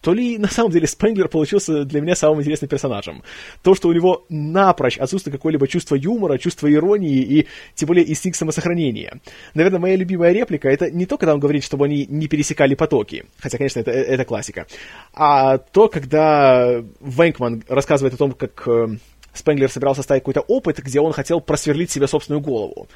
[0.00, 3.22] то ли на самом деле Спенглер получился для меня самым интересным персонажем.
[3.62, 8.38] То, что у него напрочь отсутствует какое-либо чувство юмора, чувство иронии и тем более инстинкт
[8.38, 9.20] самосохранения.
[9.54, 13.26] Наверное, моя любимая реплика это не то, когда он говорит, чтобы они не пересекали потоки,
[13.38, 14.66] хотя, конечно, это, это классика,
[15.12, 18.96] а то, когда Венкман рассказывает о том, как э,
[19.34, 22.88] Спенглер собирался ставить какой-то опыт, где он хотел просверлить себе собственную голову.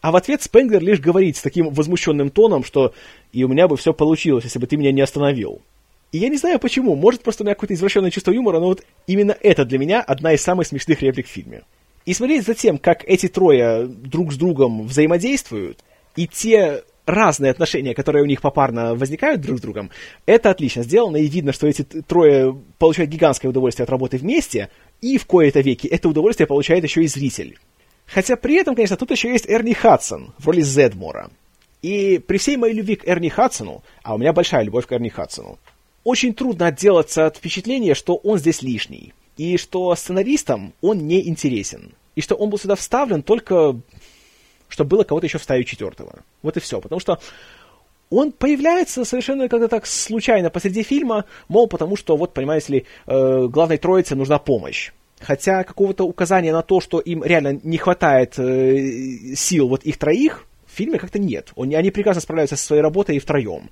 [0.00, 2.94] А в ответ Спенглер лишь говорит с таким возмущенным тоном, что
[3.32, 5.60] «и у меня бы все получилось, если бы ты меня не остановил».
[6.10, 8.82] И я не знаю почему, может просто у меня какое-то извращенное чувство юмора, но вот
[9.06, 11.62] именно это для меня одна из самых смешных реплик в фильме.
[12.06, 15.80] И смотреть за тем, как эти трое друг с другом взаимодействуют,
[16.16, 19.90] и те разные отношения, которые у них попарно возникают друг с другом,
[20.24, 24.70] это отлично сделано, и видно, что эти трое получают гигантское удовольствие от работы вместе,
[25.02, 27.58] и в кои-то веки это удовольствие получает еще и зритель.
[28.06, 31.30] Хотя при этом, конечно, тут еще есть Эрни Хадсон в роли Зедмора.
[31.82, 35.10] И при всей моей любви к Эрни Хадсону, а у меня большая любовь к Эрни
[35.10, 35.58] Хадсону,
[36.04, 41.92] очень трудно отделаться от впечатления, что он здесь лишний, и что сценаристам он не интересен,
[42.16, 43.80] и что он был сюда вставлен только,
[44.68, 46.20] чтобы было кого-то еще вставить четвертого.
[46.42, 47.20] Вот и все, потому что
[48.10, 53.46] он появляется совершенно как-то так случайно посреди фильма, мол, потому что, вот, понимаете ли, э,
[53.48, 54.92] главной троице нужна помощь.
[55.20, 60.46] хотя какого-то указания на то, что им реально не хватает э, сил вот их троих,
[60.66, 61.50] в фильме как-то нет.
[61.56, 63.70] Он, они прекрасно справляются со своей работой и втроем.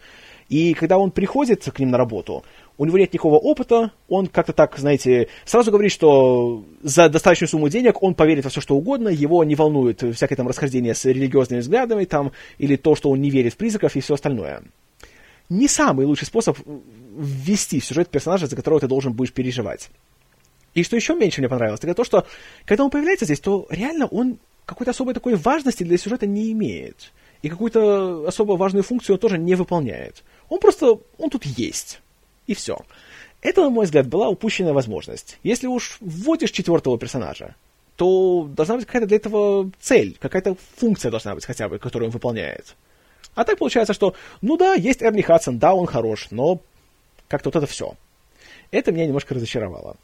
[0.48, 2.44] И когда он приходит к ним на работу,
[2.78, 7.68] у него нет никакого опыта, он как-то так, знаете, сразу говорит, что за достаточную сумму
[7.68, 11.60] денег он поверит во все, что угодно, его не волнует всякое там расхождение с религиозными
[11.60, 14.62] взглядами там, или то, что он не верит в призраков и все остальное.
[15.48, 16.58] Не самый лучший способ
[17.16, 19.90] ввести в сюжет персонажа, за которого ты должен будешь переживать.
[20.74, 22.26] И что еще меньше мне понравилось, это то, что
[22.66, 27.12] когда он появляется здесь, то реально он какой-то особой такой важности для сюжета не имеет.
[27.42, 30.22] И какую-то особо важную функцию он тоже не выполняет.
[30.48, 32.00] Он просто, он тут есть.
[32.46, 32.78] И все.
[33.42, 35.38] Это, на мой взгляд, была упущенная возможность.
[35.42, 37.54] Если уж вводишь четвертого персонажа,
[37.96, 42.12] то должна быть какая-то для этого цель, какая-то функция должна быть хотя бы, которую он
[42.12, 42.76] выполняет.
[43.34, 46.60] А так получается, что, ну да, есть Эрни Хадсон, да, он хорош, но
[47.28, 47.94] как-то вот это все.
[48.70, 49.96] Это меня немножко разочаровало.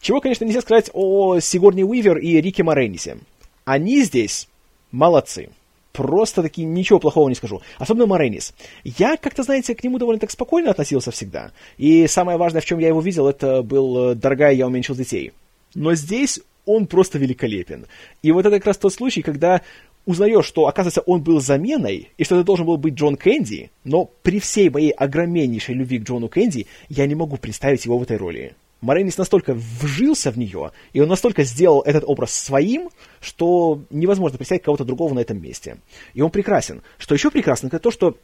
[0.00, 3.18] Чего, конечно, нельзя сказать о Сигорни Уивер и Рике Моренисе.
[3.64, 4.48] Они здесь
[4.90, 5.50] молодцы
[5.92, 7.62] просто таки ничего плохого не скажу.
[7.78, 8.54] Особенно Моренис.
[8.84, 11.52] Я как-то, знаете, к нему довольно так спокойно относился всегда.
[11.78, 15.32] И самое важное, в чем я его видел, это был э, «Дорогая, я уменьшил детей».
[15.74, 17.86] Но здесь он просто великолепен.
[18.22, 19.62] И вот это как раз тот случай, когда
[20.04, 24.10] узнаешь, что, оказывается, он был заменой, и что это должен был быть Джон Кэнди, но
[24.22, 28.16] при всей моей огромнейшей любви к Джону Кэнди я не могу представить его в этой
[28.16, 28.54] роли.
[28.82, 34.64] Моренис настолько вжился в нее, и он настолько сделал этот образ своим, что невозможно представить
[34.64, 35.78] кого-то другого на этом месте.
[36.14, 36.82] И он прекрасен.
[36.98, 38.18] Что еще прекрасно, это то, что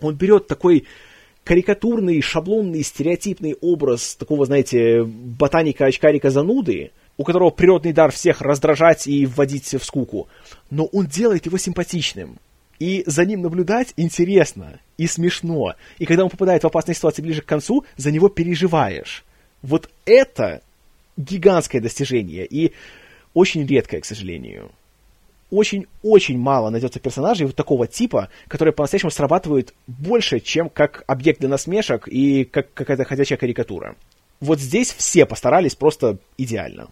[0.00, 0.86] он берет такой
[1.44, 9.72] карикатурный, шаблонный, стереотипный образ такого, знаете, ботаника-очкарика-зануды, у которого природный дар всех раздражать и вводить
[9.72, 10.26] в скуку,
[10.70, 12.38] но он делает его симпатичным.
[12.80, 15.74] И за ним наблюдать интересно и смешно.
[16.00, 19.24] И когда он попадает в опасные ситуации ближе к концу, за него переживаешь.
[19.62, 20.62] Вот это
[21.16, 22.72] гигантское достижение и
[23.34, 24.72] очень редкое, к сожалению.
[25.50, 31.48] Очень-очень мало найдется персонажей вот такого типа, которые по-настоящему срабатывают больше, чем как объект для
[31.48, 33.96] насмешек и как какая-то ходячая карикатура.
[34.40, 36.88] Вот здесь все постарались просто идеально.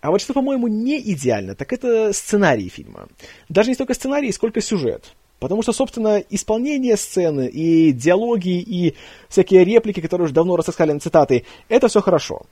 [0.00, 3.08] А вот что, по-моему, не идеально, так это сценарий фильма.
[3.48, 5.12] Даже не столько сценарий, сколько сюжет.
[5.38, 8.94] Потому что, собственно, исполнение сцены и диалоги, и
[9.28, 12.46] всякие реплики, которые уже давно рассказали на цитаты, это все хорошо.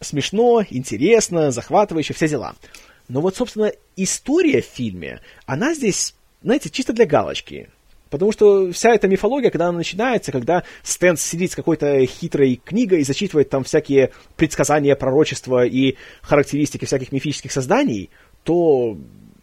[0.00, 2.54] Смешно, интересно, захватывающе, все дела.
[3.08, 7.68] Но вот, собственно, история в фильме, она здесь, знаете, чисто для галочки.
[8.10, 13.00] Потому что вся эта мифология, когда она начинается, когда Стэн сидит с какой-то хитрой книгой
[13.00, 18.10] и зачитывает там всякие предсказания, пророчества и характеристики всяких мифических созданий,
[18.42, 18.98] то,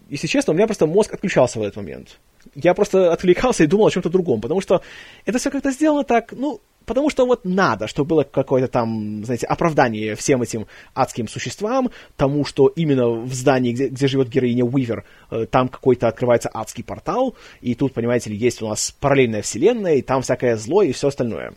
[0.10, 2.20] если честно, у меня просто мозг отключался в этот момент
[2.56, 4.82] я просто отвлекался и думал о чем-то другом, потому что
[5.26, 9.46] это все как-то сделано так, ну, потому что вот надо, чтобы было какое-то там, знаете,
[9.46, 10.66] оправдание всем этим
[10.96, 16.08] адским существам, тому, что именно в здании, где, где живет героиня Уивер, э, там какой-то
[16.08, 20.58] открывается адский портал, и тут, понимаете ли, есть у нас параллельная вселенная, и там всякое
[20.58, 21.54] зло и все остальное.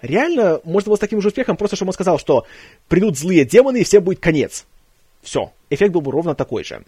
[0.00, 2.46] Реально, можно было с таким же успехом, просто чтобы он сказал, что
[2.88, 4.64] придут злые демоны, и всем будет конец.
[5.22, 6.82] Все, эффект был бы ровно такой же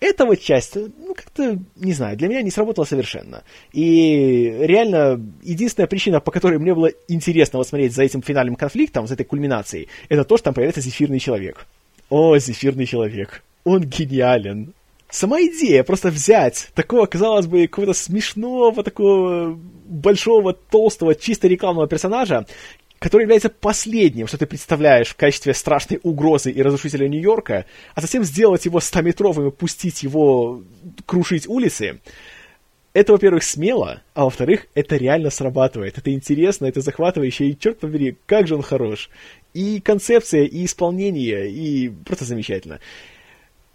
[0.00, 3.42] эта вот часть, ну, как-то, не знаю, для меня не сработала совершенно.
[3.72, 9.06] И реально, единственная причина, по которой мне было интересно вот смотреть за этим финальным конфликтом,
[9.06, 11.66] за этой кульминацией, это то, что там появляется зефирный человек.
[12.10, 13.42] О, зефирный человек.
[13.64, 14.74] Он гениален.
[15.08, 22.46] Сама идея просто взять такого, казалось бы, какого-то смешного, такого большого, толстого, чисто рекламного персонажа,
[22.98, 28.24] который является последним, что ты представляешь в качестве страшной угрозы и разрушителя Нью-Йорка, а затем
[28.24, 30.62] сделать его 100-метровым и пустить его
[31.04, 32.00] крушить улицы,
[32.96, 35.98] это, во-первых, смело, а во-вторых, это реально срабатывает.
[35.98, 39.10] Это интересно, это захватывающе, и черт побери, как же он хорош.
[39.52, 42.80] И концепция, и исполнение, и просто замечательно.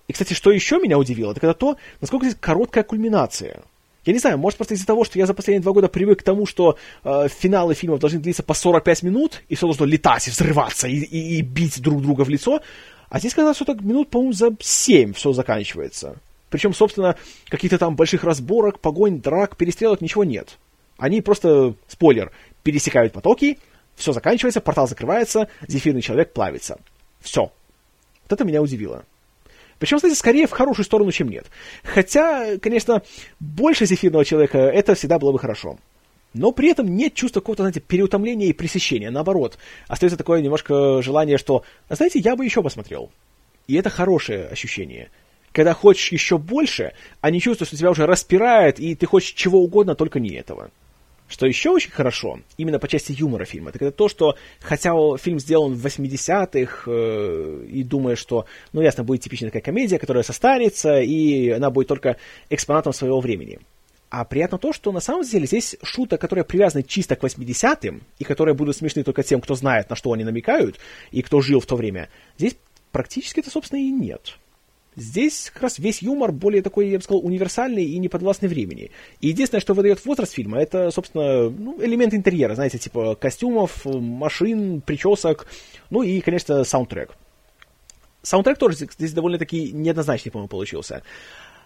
[0.08, 3.62] И, кстати, что еще меня удивило, это то, насколько здесь короткая кульминация.
[4.06, 6.24] Я не знаю, может просто из-за того, что я за последние два года привык к
[6.24, 10.32] тому, что э, финалы фильмов должны длиться по 45 минут, и все должно летать и
[10.32, 12.62] взрываться, и, и, и бить друг друга в лицо.
[13.10, 16.16] А здесь, когда все так минут, по-моему, за 7 все заканчивается.
[16.50, 17.16] Причем, собственно,
[17.48, 20.58] каких-то там больших разборок, погонь, драк, перестрелок, ничего нет.
[20.98, 22.32] Они просто, спойлер,
[22.64, 23.60] пересекают потоки,
[23.96, 26.80] все заканчивается, портал закрывается, зефирный человек плавится.
[27.20, 27.52] Все.
[28.24, 29.06] Вот это меня удивило.
[29.82, 31.48] Причем, кстати, скорее в хорошую сторону, чем нет.
[31.84, 33.02] Хотя, конечно,
[33.40, 35.80] больше зефирного человека это всегда было бы хорошо.
[36.36, 39.10] Но при этом нет чувства какого-то, знаете, переутомления и пресыщения.
[39.10, 39.58] Наоборот,
[39.88, 43.10] остается такое немножко желание, что, знаете, я бы еще посмотрел.
[43.66, 45.10] И это хорошее ощущение.
[45.52, 49.64] Когда хочешь еще больше, а не чувствуешь, что тебя уже распирает, и ты хочешь чего
[49.64, 50.70] угодно, только не этого.
[51.32, 55.40] Что еще очень хорошо, именно по части юмора фильма, так это то, что хотя фильм
[55.40, 61.00] сделан в 80-х, э, и думая, что, ну, ясно, будет типичная такая комедия, которая состарится,
[61.00, 62.18] и она будет только
[62.50, 63.60] экспонатом своего времени.
[64.10, 68.24] А приятно то, что на самом деле здесь шуток, которые привязаны чисто к 80-м, и
[68.26, 70.80] которые будут смешны только тем, кто знает, на что они намекают,
[71.12, 72.58] и кто жил в то время, здесь
[72.92, 74.38] практически это, собственно, и нет.
[74.96, 78.92] Здесь как раз весь юмор более такой, я бы сказал, универсальный и неподвластный времени.
[79.22, 84.82] И единственное, что выдает возраст фильма, это, собственно, ну, элемент интерьера, знаете, типа костюмов, машин,
[84.82, 85.48] причесок,
[85.90, 87.12] ну и, конечно, саундтрек.
[88.22, 91.04] Саундтрек тоже здесь довольно-таки неоднозначный, по-моему, получился.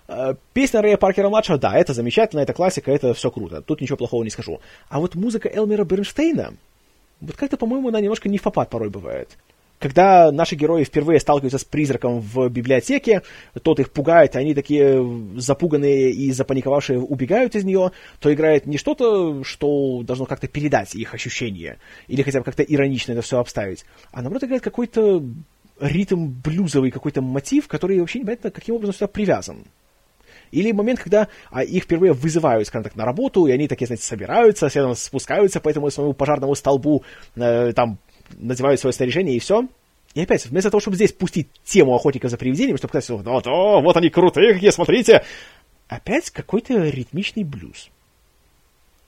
[0.07, 4.23] Э, песня Рэя Паркера-младшего, да, это замечательно, это классика, это все круто, тут ничего плохого
[4.23, 4.61] не скажу.
[4.87, 6.53] А вот музыка Элмера Бернштейна,
[7.21, 9.35] вот как-то, по-моему, она немножко не в попад порой бывает.
[9.79, 13.23] Когда наши герои впервые сталкиваются с призраком в библиотеке,
[13.61, 15.05] тот их пугает, они такие
[15.37, 21.13] запуганные и запаниковавшие убегают из нее, то играет не что-то, что должно как-то передать их
[21.13, 25.21] ощущения, или хотя бы как-то иронично это все обставить, а наоборот играет какой-то
[25.79, 29.65] ритм блюзовый, какой-то мотив, который вообще непонятно каким образом сюда привязан.
[30.51, 34.05] Или момент, когда а, их впервые вызывают, скажем так, на работу, и они такие, знаете,
[34.05, 37.03] собираются, следом спускаются по этому своему пожарному столбу,
[37.35, 37.97] э, там
[38.37, 39.67] надевают свое снаряжение и все.
[40.13, 43.81] И опять, вместо того, чтобы здесь пустить тему охотников за привидениями, чтобы сказать, вот, о,
[43.81, 45.23] вот они крутые какие, смотрите,
[45.87, 47.89] опять какой-то ритмичный блюз.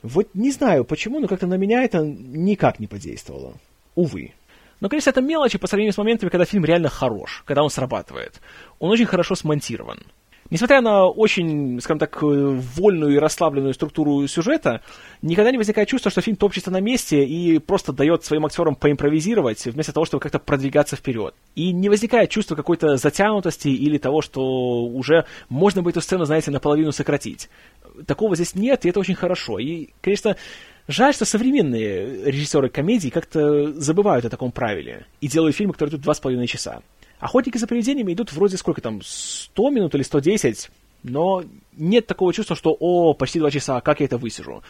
[0.04, 3.54] Вот не знаю почему, но как-то на меня это никак не подействовало.
[3.96, 4.34] Увы.
[4.80, 8.40] Но, конечно, это мелочи по сравнению с моментами, когда фильм реально хорош, когда он срабатывает.
[8.80, 10.04] Он очень хорошо смонтирован.
[10.50, 14.82] Несмотря на очень, скажем так, вольную и расслабленную структуру сюжета,
[15.22, 19.66] никогда не возникает чувство, что фильм топчется на месте и просто дает своим актерам поимпровизировать,
[19.66, 21.36] вместо того, чтобы как-то продвигаться вперед.
[21.56, 26.52] И не возникает чувства какой-то затянутости или того, что уже можно бы эту сцену, знаете,
[26.52, 27.50] наполовину сократить.
[28.06, 29.60] Такого здесь нет, и это очень хорошо.
[29.60, 30.38] И, конечно,
[30.90, 36.04] Жаль, что современные режиссеры комедий как-то забывают о таком правиле и делают фильмы, которые идут
[36.04, 36.82] два с половиной часа.
[37.20, 40.70] Охотники за привидениями идут вроде сколько там, 100 минут или 110,
[41.04, 41.44] но
[41.76, 44.64] нет такого чувства, что «О, почти два часа, как я это высижу».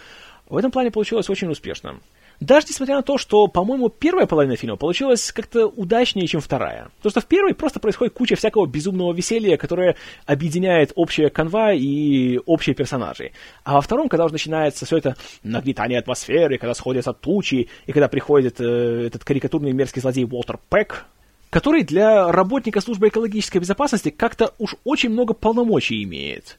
[0.50, 2.00] В этом плане получилось очень успешно.
[2.40, 6.90] Даже несмотря на то, что, по-моему, первая половина фильма получилась как-то удачнее, чем вторая.
[6.98, 9.96] Потому что в первой просто происходит куча всякого безумного веселья, которое
[10.26, 13.32] объединяет общая канва и общие персонажи.
[13.64, 18.08] А во втором, когда уже начинается все это нагнетание атмосферы, когда сходятся тучи, и когда
[18.08, 21.08] приходит э, этот карикатурный мерзкий злодей Уолтер Пэк,
[21.50, 26.58] который для работника службы экологической безопасности как-то уж очень много полномочий имеет.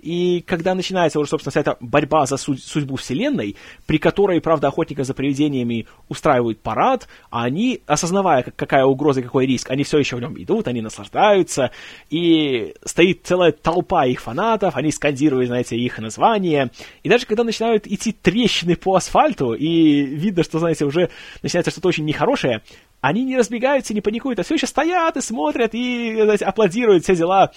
[0.00, 5.06] И когда начинается уже, собственно, вся эта борьба за судьбу Вселенной, при которой, правда, охотников
[5.06, 10.16] за привидениями устраивают парад, а они, осознавая, какая угроза и какой риск, они все еще
[10.16, 11.72] в нем идут, они наслаждаются,
[12.10, 16.70] и стоит целая толпа их фанатов, они скандируют, знаете, их название,
[17.02, 21.10] и даже когда начинают идти трещины по асфальту, и видно, что, знаете, уже
[21.42, 22.62] начинается что-то очень нехорошее,
[23.00, 27.14] они не разбегаются, не паникуют, а все еще стоят и смотрят, и знаете, аплодируют, все
[27.14, 27.52] дела.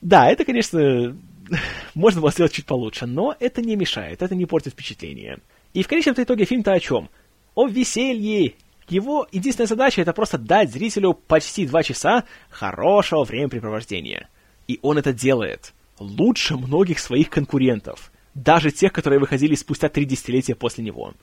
[0.00, 1.16] Да, это, конечно,
[1.94, 5.38] можно было сделать чуть получше, но это не мешает, это не портит впечатление.
[5.74, 7.08] И в конечном итоге фильм-то о чем?
[7.54, 8.54] О веселье!
[8.88, 14.28] Его единственная задача это просто дать зрителю почти два часа хорошего времяпрепровождения.
[14.68, 20.54] И он это делает лучше многих своих конкурентов, даже тех, которые выходили спустя три десятилетия
[20.54, 21.14] после него.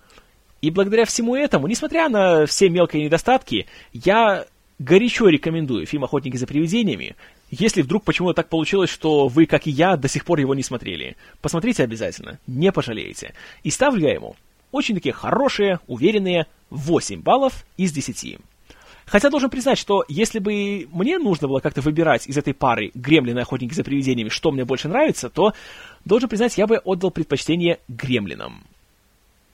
[0.61, 4.45] И благодаря всему этому, несмотря на все мелкие недостатки, я
[4.77, 7.15] горячо рекомендую фильм «Охотники за привидениями»,
[7.51, 10.61] если вдруг почему-то так получилось, что вы, как и я, до сих пор его не
[10.61, 11.15] смотрели.
[11.41, 13.33] Посмотрите обязательно, не пожалеете.
[13.63, 14.35] И ставлю я ему
[14.71, 18.37] очень такие хорошие, уверенные 8 баллов из 10.
[19.05, 23.39] Хотя должен признать, что если бы мне нужно было как-то выбирать из этой пары Гремлины
[23.39, 25.53] Охотники за привидениями, что мне больше нравится, то,
[26.05, 28.63] должен признать, я бы отдал предпочтение Гремлинам.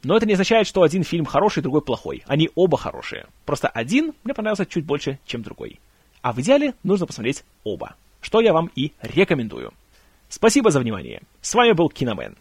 [0.05, 2.23] Но это не означает, что один фильм хороший, другой плохой.
[2.27, 3.25] Они оба хорошие.
[3.43, 5.79] Просто один мне понравился чуть больше, чем другой.
[6.21, 7.95] А в идеале нужно посмотреть оба.
[8.21, 9.73] Что я вам и рекомендую.
[10.29, 11.23] Спасибо за внимание.
[11.41, 12.37] С вами был Киномен.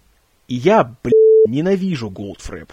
[0.47, 1.15] И я, блядь,
[1.49, 2.71] ненавижу Голдфрэп.